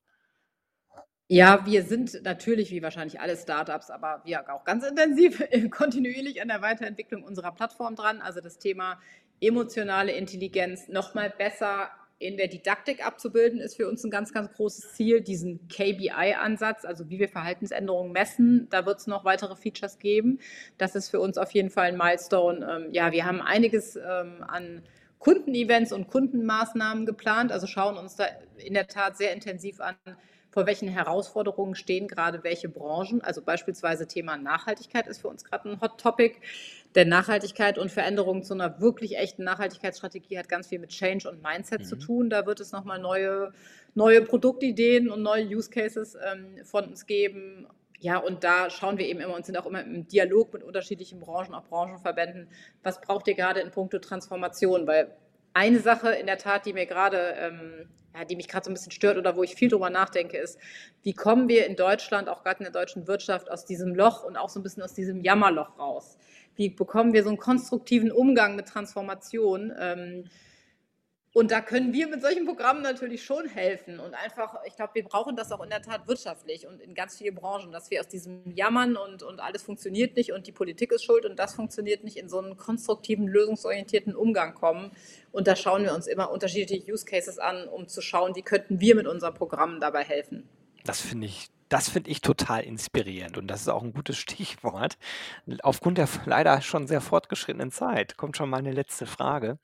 Ja, 1.27 1.65
wir 1.65 1.81
sind 1.83 2.21
natürlich, 2.23 2.69
wie 2.69 2.83
wahrscheinlich 2.83 3.19
alle 3.19 3.35
Startups, 3.35 3.89
aber 3.89 4.21
wir 4.25 4.53
auch 4.53 4.63
ganz 4.63 4.85
intensiv 4.85 5.43
kontinuierlich 5.71 6.39
an 6.39 6.49
der 6.49 6.61
Weiterentwicklung 6.61 7.23
unserer 7.23 7.51
Plattform 7.51 7.95
dran. 7.95 8.21
Also 8.21 8.41
das 8.41 8.59
Thema 8.59 8.99
emotionale 9.41 10.11
Intelligenz 10.11 10.87
noch 10.87 11.15
mal 11.15 11.31
besser 11.35 11.89
in 12.19 12.37
der 12.37 12.47
Didaktik 12.47 13.05
abzubilden, 13.05 13.59
ist 13.59 13.75
für 13.75 13.89
uns 13.89 14.03
ein 14.03 14.11
ganz, 14.11 14.33
ganz 14.33 14.53
großes 14.53 14.93
Ziel. 14.93 15.21
Diesen 15.21 15.67
KBI-Ansatz, 15.67 16.85
also 16.85 17.09
wie 17.09 17.17
wir 17.19 17.27
Verhaltensänderungen 17.27 18.11
messen, 18.11 18.67
da 18.69 18.85
wird 18.85 18.99
es 18.99 19.07
noch 19.07 19.25
weitere 19.25 19.55
Features 19.55 19.97
geben. 19.97 20.39
Das 20.77 20.95
ist 20.95 21.09
für 21.09 21.19
uns 21.19 21.39
auf 21.39 21.51
jeden 21.51 21.71
Fall 21.71 21.87
ein 21.87 21.97
Milestone. 21.97 22.85
Ähm, 22.85 22.93
ja, 22.93 23.11
wir 23.11 23.25
haben 23.25 23.41
einiges 23.41 23.95
ähm, 23.95 24.43
an 24.47 24.83
Kundenevents 25.17 25.91
und 25.91 26.07
Kundenmaßnahmen 26.07 27.07
geplant, 27.07 27.51
also 27.51 27.65
schauen 27.65 27.97
uns 27.97 28.15
da 28.15 28.25
in 28.57 28.75
der 28.75 28.87
Tat 28.87 29.17
sehr 29.17 29.33
intensiv 29.33 29.81
an, 29.81 29.95
vor 30.55 30.65
welchen 30.67 30.87
Herausforderungen 30.87 31.75
stehen 31.75 32.07
gerade 32.07 32.45
welche 32.45 32.69
Branchen. 32.69 33.19
Also 33.19 33.41
beispielsweise 33.41 34.07
Thema 34.07 34.37
Nachhaltigkeit 34.37 35.05
ist 35.05 35.19
für 35.19 35.27
uns 35.27 35.43
gerade 35.43 35.69
ein 35.69 35.81
Hot 35.81 35.99
Topic. 35.99 36.37
Denn 36.95 37.09
Nachhaltigkeit 37.09 37.77
und 37.77 37.91
Veränderung 37.91 38.41
zu 38.41 38.53
einer 38.53 38.79
wirklich 38.79 39.17
echten 39.17 39.43
Nachhaltigkeitsstrategie 39.43 40.39
hat 40.39 40.47
ganz 40.47 40.67
viel 40.67 40.79
mit 40.79 40.91
Change 40.91 41.29
und 41.29 41.43
Mindset 41.43 41.81
mhm. 41.81 41.85
zu 41.85 41.97
tun. 41.97 42.29
Da 42.29 42.45
wird 42.45 42.61
es 42.61 42.71
nochmal 42.71 42.99
neue, 42.99 43.51
neue 43.95 44.21
Produktideen 44.21 45.09
und 45.09 45.21
neue 45.21 45.45
Use 45.45 45.69
Cases 45.69 46.15
ähm, 46.25 46.63
von 46.63 46.85
uns 46.85 47.05
geben. 47.05 47.67
Ja, 47.99 48.17
und 48.19 48.45
da 48.45 48.69
schauen 48.69 48.97
wir 48.97 49.07
eben 49.07 49.19
immer 49.19 49.35
und 49.35 49.45
sind 49.45 49.57
auch 49.57 49.65
immer 49.65 49.83
im 49.83 50.07
Dialog 50.07 50.53
mit 50.53 50.63
unterschiedlichen 50.63 51.19
Branchen, 51.19 51.53
auch 51.53 51.65
Branchenverbänden. 51.65 52.47
Was 52.81 53.01
braucht 53.01 53.27
ihr 53.27 53.35
gerade 53.35 53.59
in 53.59 53.71
puncto 53.71 53.99
Transformation? 53.99 54.87
Weil 54.87 55.17
eine 55.55 55.79
Sache 55.79 56.11
in 56.11 56.27
der 56.27 56.37
Tat, 56.37 56.67
die 56.67 56.73
mir 56.73 56.85
gerade 56.85 57.35
ähm, 57.39 57.87
ja, 58.15 58.23
die 58.23 58.35
mich 58.35 58.47
gerade 58.47 58.65
so 58.65 58.71
ein 58.71 58.73
bisschen 58.73 58.91
stört 58.91 59.17
oder 59.17 59.35
wo 59.35 59.43
ich 59.43 59.55
viel 59.55 59.69
drüber 59.69 59.89
nachdenke, 59.89 60.37
ist, 60.37 60.57
wie 61.03 61.13
kommen 61.13 61.49
wir 61.49 61.65
in 61.65 61.75
Deutschland, 61.75 62.29
auch 62.29 62.43
gerade 62.43 62.59
in 62.59 62.71
der 62.71 62.71
deutschen 62.71 63.07
Wirtschaft, 63.07 63.51
aus 63.51 63.65
diesem 63.65 63.93
Loch 63.93 64.23
und 64.23 64.37
auch 64.37 64.49
so 64.49 64.59
ein 64.59 64.63
bisschen 64.63 64.83
aus 64.83 64.93
diesem 64.93 65.21
Jammerloch 65.21 65.77
raus? 65.77 66.17
Wie 66.55 66.69
bekommen 66.69 67.13
wir 67.13 67.23
so 67.23 67.29
einen 67.29 67.37
konstruktiven 67.37 68.11
Umgang 68.11 68.55
mit 68.55 68.67
Transformation? 68.67 69.73
Ähm, 69.77 70.25
und 71.35 71.51
da 71.51 71.59
können 71.59 71.91
wir 71.91 72.07
mit 72.07 72.21
solchen 72.21 72.45
Programmen 72.45 72.81
natürlich 72.81 73.25
schon 73.25 73.45
helfen. 73.49 73.99
Und 73.99 74.13
einfach, 74.13 74.55
ich 74.65 74.77
glaube, 74.77 74.95
wir 74.95 75.03
brauchen 75.03 75.35
das 75.35 75.51
auch 75.51 75.61
in 75.61 75.69
der 75.69 75.81
Tat 75.81 76.07
wirtschaftlich 76.07 76.65
und 76.65 76.79
in 76.79 76.95
ganz 76.95 77.17
vielen 77.17 77.35
Branchen, 77.35 77.73
dass 77.73 77.91
wir 77.91 77.99
aus 77.99 78.07
diesem 78.07 78.49
Jammern 78.55 78.95
und, 78.95 79.21
und 79.21 79.41
alles 79.41 79.61
funktioniert 79.61 80.15
nicht 80.15 80.31
und 80.31 80.47
die 80.47 80.53
Politik 80.53 80.93
ist 80.93 81.03
schuld 81.03 81.25
und 81.25 81.37
das 81.37 81.53
funktioniert 81.53 82.05
nicht 82.05 82.15
in 82.15 82.29
so 82.29 82.39
einen 82.39 82.55
konstruktiven, 82.55 83.27
lösungsorientierten 83.27 84.15
Umgang 84.15 84.53
kommen. 84.53 84.91
Und 85.33 85.47
da 85.47 85.57
schauen 85.57 85.83
wir 85.83 85.93
uns 85.93 86.07
immer 86.07 86.31
unterschiedliche 86.31 86.89
Use 86.89 87.03
Cases 87.03 87.37
an, 87.37 87.67
um 87.67 87.89
zu 87.89 87.99
schauen, 87.99 88.33
wie 88.37 88.41
könnten 88.41 88.79
wir 88.79 88.95
mit 88.95 89.05
unseren 89.05 89.33
Programmen 89.33 89.81
dabei 89.81 90.05
helfen. 90.05 90.47
Das 90.85 91.01
finde 91.01 91.27
ich 91.27 91.49
das 91.67 91.89
finde 91.89 92.11
ich 92.11 92.21
total 92.21 92.63
inspirierend 92.63 93.37
und 93.37 93.47
das 93.47 93.61
ist 93.61 93.69
auch 93.69 93.83
ein 93.83 93.91
gutes 93.91 94.17
Stichwort. 94.17 94.97
Aufgrund 95.63 95.97
der 95.97 96.07
leider 96.25 96.61
schon 96.61 96.87
sehr 96.87 97.01
fortgeschrittenen 97.01 97.71
Zeit 97.71 98.17
kommt 98.17 98.37
schon 98.37 98.49
meine 98.49 98.71
letzte 98.71 99.07
Frage. 99.07 99.57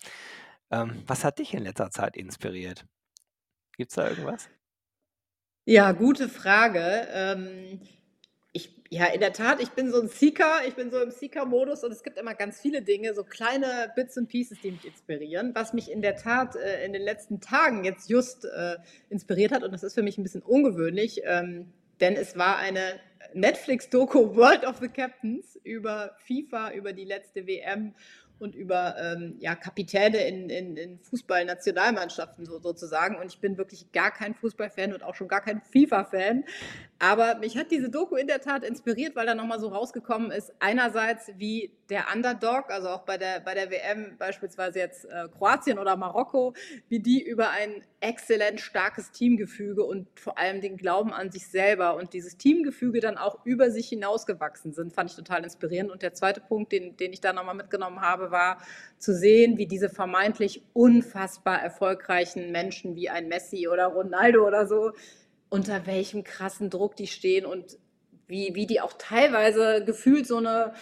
Ähm, 0.71 1.03
was 1.05 1.23
hat 1.23 1.39
dich 1.39 1.53
in 1.53 1.63
letzter 1.63 1.91
Zeit 1.91 2.15
inspiriert? 2.15 2.85
Gibt 3.77 3.91
es 3.91 3.95
da 3.95 4.09
irgendwas? 4.09 4.49
Ja, 5.65 5.91
gute 5.91 6.29
Frage. 6.29 7.07
Ähm, 7.13 7.81
ich, 8.53 8.83
ja, 8.89 9.05
in 9.07 9.19
der 9.19 9.33
Tat, 9.33 9.61
ich 9.61 9.71
bin 9.71 9.91
so 9.91 10.01
ein 10.01 10.07
Seeker, 10.07 10.65
ich 10.67 10.75
bin 10.75 10.89
so 10.89 11.01
im 11.01 11.11
Seeker-Modus 11.11 11.83
und 11.83 11.91
es 11.91 12.03
gibt 12.03 12.17
immer 12.17 12.35
ganz 12.35 12.59
viele 12.59 12.81
Dinge, 12.81 13.13
so 13.13 13.23
kleine 13.23 13.91
Bits 13.95 14.17
und 14.17 14.27
Pieces, 14.27 14.59
die 14.61 14.71
mich 14.71 14.85
inspirieren. 14.85 15.53
Was 15.53 15.73
mich 15.73 15.91
in 15.91 16.01
der 16.01 16.15
Tat 16.15 16.55
äh, 16.55 16.85
in 16.85 16.93
den 16.93 17.01
letzten 17.01 17.41
Tagen 17.41 17.83
jetzt 17.83 18.09
just 18.09 18.45
äh, 18.45 18.77
inspiriert 19.09 19.51
hat, 19.51 19.63
und 19.63 19.71
das 19.71 19.83
ist 19.83 19.93
für 19.93 20.03
mich 20.03 20.17
ein 20.17 20.23
bisschen 20.23 20.41
ungewöhnlich, 20.41 21.21
ähm, 21.25 21.71
denn 21.99 22.15
es 22.15 22.37
war 22.37 22.57
eine 22.57 22.99
Netflix-Doku 23.33 24.35
World 24.35 24.65
of 24.65 24.77
the 24.77 24.89
Captains 24.89 25.55
über 25.63 26.15
FIFA, 26.25 26.71
über 26.71 26.93
die 26.93 27.05
letzte 27.05 27.45
WM 27.47 27.93
und 28.41 28.55
über 28.55 28.95
ähm, 28.97 29.35
ja, 29.39 29.55
Kapitäne 29.55 30.17
in, 30.27 30.49
in, 30.49 30.75
in 30.75 30.99
Fußballnationalmannschaften 30.99 32.45
so, 32.45 32.59
sozusagen. 32.59 33.17
Und 33.17 33.27
ich 33.27 33.39
bin 33.39 33.57
wirklich 33.57 33.91
gar 33.91 34.11
kein 34.11 34.33
Fußballfan 34.33 34.93
und 34.93 35.03
auch 35.03 35.13
schon 35.13 35.27
gar 35.27 35.41
kein 35.41 35.61
FIFA-Fan. 35.61 36.43
Aber 37.03 37.39
mich 37.39 37.57
hat 37.57 37.71
diese 37.71 37.89
Doku 37.89 38.15
in 38.15 38.27
der 38.27 38.41
Tat 38.41 38.63
inspiriert, 38.63 39.15
weil 39.15 39.25
da 39.25 39.33
nochmal 39.33 39.59
so 39.59 39.69
rausgekommen 39.69 40.29
ist, 40.29 40.53
einerseits 40.59 41.31
wie 41.35 41.71
der 41.89 42.05
Underdog, 42.13 42.69
also 42.69 42.89
auch 42.89 43.05
bei 43.05 43.17
der, 43.17 43.39
bei 43.39 43.55
der 43.55 43.71
WM 43.71 44.17
beispielsweise 44.19 44.77
jetzt 44.77 45.05
äh, 45.05 45.27
Kroatien 45.35 45.79
oder 45.79 45.97
Marokko, 45.97 46.53
wie 46.89 46.99
die 46.99 47.19
über 47.19 47.49
ein 47.49 47.83
exzellent 48.01 48.61
starkes 48.61 49.11
Teamgefüge 49.11 49.83
und 49.83 50.07
vor 50.19 50.37
allem 50.37 50.61
den 50.61 50.77
Glauben 50.77 51.11
an 51.11 51.31
sich 51.31 51.47
selber 51.47 51.95
und 51.95 52.13
dieses 52.13 52.37
Teamgefüge 52.37 52.99
dann 52.99 53.17
auch 53.17 53.43
über 53.45 53.71
sich 53.71 53.89
hinausgewachsen 53.89 54.71
sind, 54.71 54.93
fand 54.93 55.09
ich 55.09 55.15
total 55.15 55.43
inspirierend. 55.43 55.89
Und 55.89 56.03
der 56.03 56.13
zweite 56.13 56.39
Punkt, 56.39 56.71
den, 56.71 56.97
den 56.97 57.13
ich 57.13 57.19
da 57.19 57.33
nochmal 57.33 57.55
mitgenommen 57.55 58.01
habe, 58.01 58.29
war 58.29 58.61
zu 58.99 59.15
sehen, 59.15 59.57
wie 59.57 59.65
diese 59.65 59.89
vermeintlich 59.89 60.61
unfassbar 60.73 61.63
erfolgreichen 61.63 62.51
Menschen 62.51 62.95
wie 62.95 63.09
ein 63.09 63.27
Messi 63.27 63.67
oder 63.67 63.87
Ronaldo 63.87 64.45
oder 64.45 64.67
so, 64.67 64.91
unter 65.51 65.85
welchem 65.85 66.23
krassen 66.23 66.69
Druck 66.71 66.95
die 66.95 67.07
stehen 67.07 67.45
und 67.45 67.77
wie, 68.27 68.55
wie 68.55 68.65
die 68.65 68.81
auch 68.81 68.93
teilweise 68.97 69.83
gefühlt 69.85 70.25
so 70.25 70.37
eine 70.37 70.73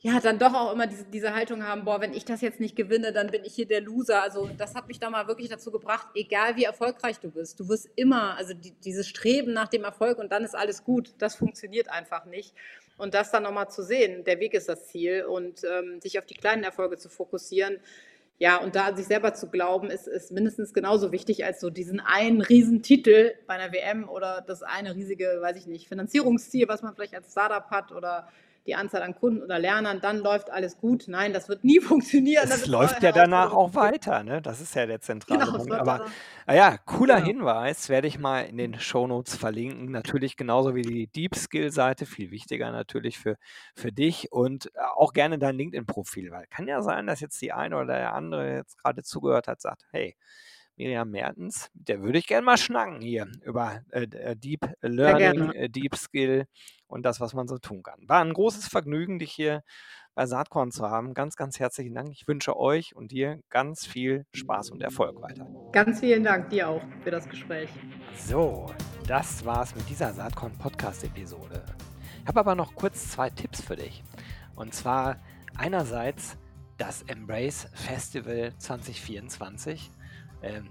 ja, 0.00 0.20
dann 0.20 0.38
doch 0.38 0.52
auch 0.52 0.70
immer 0.70 0.86
diese, 0.86 1.04
diese 1.04 1.34
Haltung 1.34 1.64
haben, 1.66 1.86
boah, 1.86 1.98
wenn 1.98 2.12
ich 2.12 2.26
das 2.26 2.42
jetzt 2.42 2.60
nicht 2.60 2.76
gewinne, 2.76 3.10
dann 3.10 3.28
bin 3.28 3.42
ich 3.42 3.54
hier 3.54 3.66
der 3.66 3.80
Loser. 3.80 4.22
Also 4.22 4.50
das 4.58 4.74
hat 4.74 4.86
mich 4.86 4.98
da 4.98 5.08
mal 5.08 5.28
wirklich 5.28 5.48
dazu 5.48 5.70
gebracht, 5.70 6.08
egal 6.14 6.56
wie 6.56 6.64
erfolgreich 6.64 7.20
du 7.20 7.30
bist, 7.30 7.58
du 7.58 7.70
wirst 7.70 7.88
immer, 7.96 8.36
also 8.36 8.52
die, 8.52 8.72
dieses 8.72 9.08
Streben 9.08 9.54
nach 9.54 9.68
dem 9.68 9.82
Erfolg 9.82 10.18
und 10.18 10.30
dann 10.30 10.44
ist 10.44 10.54
alles 10.54 10.84
gut, 10.84 11.14
das 11.18 11.36
funktioniert 11.36 11.88
einfach 11.88 12.26
nicht. 12.26 12.52
Und 12.98 13.14
das 13.14 13.30
dann 13.30 13.44
nochmal 13.44 13.70
zu 13.70 13.82
sehen, 13.82 14.24
der 14.24 14.40
Weg 14.40 14.52
ist 14.52 14.68
das 14.68 14.88
Ziel 14.88 15.24
und 15.24 15.62
ähm, 15.64 16.02
sich 16.02 16.18
auf 16.18 16.26
die 16.26 16.34
kleinen 16.34 16.64
Erfolge 16.64 16.98
zu 16.98 17.08
fokussieren. 17.08 17.80
Ja, 18.38 18.56
und 18.56 18.74
da 18.74 18.86
an 18.86 18.96
sich 18.96 19.06
selber 19.06 19.32
zu 19.34 19.48
glauben, 19.48 19.90
ist, 19.90 20.08
ist 20.08 20.32
mindestens 20.32 20.74
genauso 20.74 21.12
wichtig 21.12 21.44
als 21.44 21.60
so 21.60 21.70
diesen 21.70 22.00
einen 22.00 22.40
Riesentitel 22.40 23.32
bei 23.46 23.54
einer 23.54 23.72
WM 23.72 24.08
oder 24.08 24.42
das 24.44 24.62
eine 24.62 24.94
riesige, 24.96 25.38
weiß 25.40 25.56
ich 25.56 25.66
nicht, 25.66 25.88
Finanzierungsziel, 25.88 26.66
was 26.66 26.82
man 26.82 26.94
vielleicht 26.94 27.14
als 27.14 27.30
Startup 27.30 27.70
hat 27.70 27.92
oder 27.92 28.28
die 28.66 28.74
Anzahl 28.74 29.02
an 29.02 29.14
Kunden 29.14 29.42
oder 29.42 29.58
Lernern, 29.58 30.00
dann 30.00 30.18
läuft 30.18 30.50
alles 30.50 30.78
gut. 30.78 31.04
Nein, 31.06 31.32
das 31.32 31.48
wird 31.48 31.64
nie 31.64 31.80
funktionieren. 31.80 32.48
Es 32.50 32.66
läuft 32.66 33.02
ja 33.02 33.12
danach 33.12 33.52
auch 33.52 33.74
weiter, 33.74 34.22
ne? 34.22 34.40
Das 34.40 34.60
ist 34.60 34.74
ja 34.74 34.86
der 34.86 35.00
zentrale 35.00 35.44
genau, 35.44 35.58
Punkt. 35.58 35.72
Aber 35.72 36.06
ja, 36.48 36.78
cooler 36.78 37.16
genau. 37.16 37.26
Hinweis, 37.26 37.88
werde 37.88 38.08
ich 38.08 38.18
mal 38.18 38.40
in 38.40 38.56
den 38.56 38.78
Shownotes 38.78 39.36
verlinken. 39.36 39.90
Natürlich 39.90 40.36
genauso 40.36 40.74
wie 40.74 40.82
die 40.82 41.06
Deep 41.08 41.34
Skill-Seite, 41.34 42.06
viel 42.06 42.30
wichtiger 42.30 42.70
natürlich 42.70 43.18
für, 43.18 43.36
für 43.74 43.92
dich 43.92 44.32
und 44.32 44.70
auch 44.96 45.12
gerne 45.12 45.38
dein 45.38 45.56
LinkedIn-Profil, 45.56 46.30
weil 46.30 46.46
kann 46.46 46.66
ja 46.66 46.82
sein, 46.82 47.06
dass 47.06 47.20
jetzt 47.20 47.40
die 47.42 47.52
eine 47.52 47.76
oder 47.76 47.98
der 47.98 48.14
andere 48.14 48.56
jetzt 48.56 48.78
gerade 48.78 49.02
zugehört 49.02 49.48
hat, 49.48 49.60
sagt, 49.60 49.84
hey, 49.90 50.16
Miriam 50.76 51.10
Mertens, 51.10 51.70
der 51.74 52.02
würde 52.02 52.18
ich 52.18 52.26
gerne 52.26 52.44
mal 52.44 52.56
schnacken 52.56 53.00
hier 53.00 53.28
über 53.42 53.80
äh, 53.90 54.02
äh 54.02 54.36
Deep 54.36 54.68
Learning, 54.80 55.52
äh, 55.52 55.68
Deep 55.68 55.94
Skill 55.96 56.46
und 56.86 57.04
das, 57.04 57.20
was 57.20 57.34
man 57.34 57.46
so 57.46 57.58
tun 57.58 57.82
kann. 57.82 58.00
War 58.08 58.20
ein 58.20 58.32
großes 58.32 58.68
Vergnügen, 58.68 59.18
dich 59.18 59.32
hier 59.32 59.62
bei 60.14 60.26
Saatkorn 60.26 60.70
zu 60.70 60.88
haben. 60.88 61.14
Ganz, 61.14 61.36
ganz 61.36 61.58
herzlichen 61.58 61.94
Dank. 61.94 62.10
Ich 62.10 62.26
wünsche 62.28 62.56
euch 62.56 62.94
und 62.94 63.10
dir 63.10 63.40
ganz 63.50 63.86
viel 63.86 64.26
Spaß 64.32 64.70
und 64.70 64.82
Erfolg 64.82 65.20
weiter. 65.20 65.48
Ganz 65.72 66.00
vielen 66.00 66.24
Dank 66.24 66.50
dir 66.50 66.68
auch 66.68 66.82
für 67.02 67.10
das 67.10 67.28
Gespräch. 67.28 67.68
So, 68.16 68.66
das 69.06 69.44
war's 69.44 69.74
mit 69.74 69.88
dieser 69.88 70.12
Saatkorn 70.12 70.56
Podcast-Episode. 70.58 71.64
Ich 72.22 72.28
habe 72.28 72.40
aber 72.40 72.54
noch 72.54 72.74
kurz 72.74 73.10
zwei 73.10 73.30
Tipps 73.30 73.60
für 73.60 73.76
dich. 73.76 74.02
Und 74.54 74.72
zwar 74.72 75.20
einerseits 75.56 76.36
das 76.78 77.02
Embrace 77.02 77.68
Festival 77.74 78.52
2024 78.58 79.90
ähm, 79.90 79.93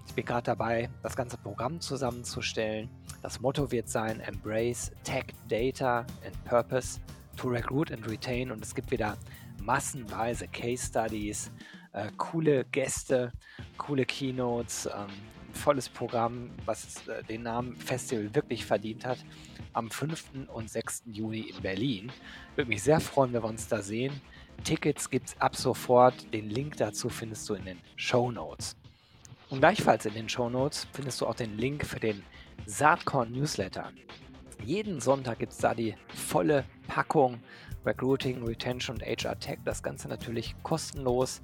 ich 0.07 0.13
bin 0.13 0.25
gerade 0.25 0.43
dabei, 0.43 0.89
das 1.01 1.15
ganze 1.15 1.37
Programm 1.37 1.79
zusammenzustellen. 1.79 2.89
Das 3.21 3.39
Motto 3.39 3.71
wird 3.71 3.89
sein: 3.89 4.19
Embrace 4.19 4.91
Tech, 5.03 5.25
Data 5.47 6.05
and 6.25 6.43
Purpose 6.45 6.99
to 7.37 7.47
Recruit 7.47 7.91
and 7.91 8.07
Retain. 8.07 8.51
Und 8.51 8.63
es 8.63 8.75
gibt 8.75 8.91
wieder 8.91 9.17
massenweise 9.61 10.47
Case 10.47 10.85
Studies, 10.87 11.51
äh, 11.93 12.09
coole 12.17 12.65
Gäste, 12.65 13.31
coole 13.77 14.05
Keynotes, 14.05 14.85
ähm, 14.85 15.07
volles 15.53 15.89
Programm, 15.89 16.51
was 16.65 17.07
äh, 17.07 17.23
den 17.23 17.43
Namen 17.43 17.75
Festival 17.75 18.33
wirklich 18.35 18.65
verdient 18.65 19.05
hat. 19.05 19.19
Am 19.73 19.89
5. 19.89 20.49
und 20.53 20.69
6. 20.69 21.03
Juni 21.07 21.49
in 21.49 21.61
Berlin. 21.61 22.11
Würde 22.55 22.69
mich 22.69 22.83
sehr 22.83 22.99
freuen, 22.99 23.33
wenn 23.33 23.43
wir 23.43 23.49
uns 23.49 23.67
da 23.67 23.81
sehen. 23.81 24.13
Tickets 24.63 25.09
gibt 25.09 25.29
es 25.29 25.41
ab 25.41 25.55
sofort. 25.55 26.31
Den 26.33 26.49
Link 26.49 26.77
dazu 26.77 27.09
findest 27.09 27.49
du 27.49 27.55
in 27.55 27.65
den 27.65 27.79
Show 27.95 28.31
Notes. 28.31 28.75
Und 29.49 29.59
gleichfalls 29.59 30.05
in 30.05 30.13
den 30.13 30.29
Show 30.29 30.49
Notes 30.49 30.87
findest 30.93 31.21
du 31.21 31.27
auch 31.27 31.35
den 31.35 31.57
Link 31.57 31.85
für 31.85 31.99
den 31.99 32.23
Saatkorn 32.65 33.31
Newsletter. 33.31 33.91
Jeden 34.63 34.99
Sonntag 35.01 35.39
gibt 35.39 35.51
es 35.51 35.57
da 35.57 35.73
die 35.73 35.95
volle 36.07 36.63
Packung 36.87 37.39
Recruiting, 37.85 38.43
Retention 38.43 38.97
und 38.97 39.03
HR 39.03 39.39
Tech. 39.39 39.59
Das 39.65 39.83
Ganze 39.83 40.07
natürlich 40.07 40.55
kostenlos, 40.63 41.41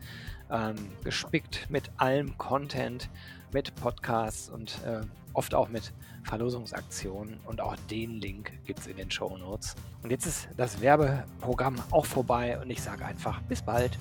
ähm, 0.49 0.75
gespickt 1.03 1.69
mit 1.69 1.91
allem 1.97 2.38
Content, 2.38 3.09
mit 3.51 3.75
Podcasts 3.75 4.49
und 4.49 4.79
äh, 4.85 5.01
oft 5.33 5.53
auch 5.53 5.69
mit 5.69 5.93
Verlosungsaktionen. 6.23 7.39
Und 7.45 7.62
auch 7.62 7.75
den 7.89 8.21
Link 8.21 8.53
gibt 8.65 8.79
es 8.79 8.88
in 8.88 8.97
den 8.97 9.12
Show 9.12 9.38
Notes. 9.38 9.75
Und 10.01 10.12
jetzt 10.12 10.25
ist 10.25 10.47
das 10.57 10.81
Werbeprogramm 10.81 11.75
auch 11.91 12.05
vorbei 12.05 12.59
und 12.59 12.69
ich 12.69 12.81
sage 12.81 13.05
einfach 13.05 13.41
bis 13.43 13.62
bald. 13.62 13.97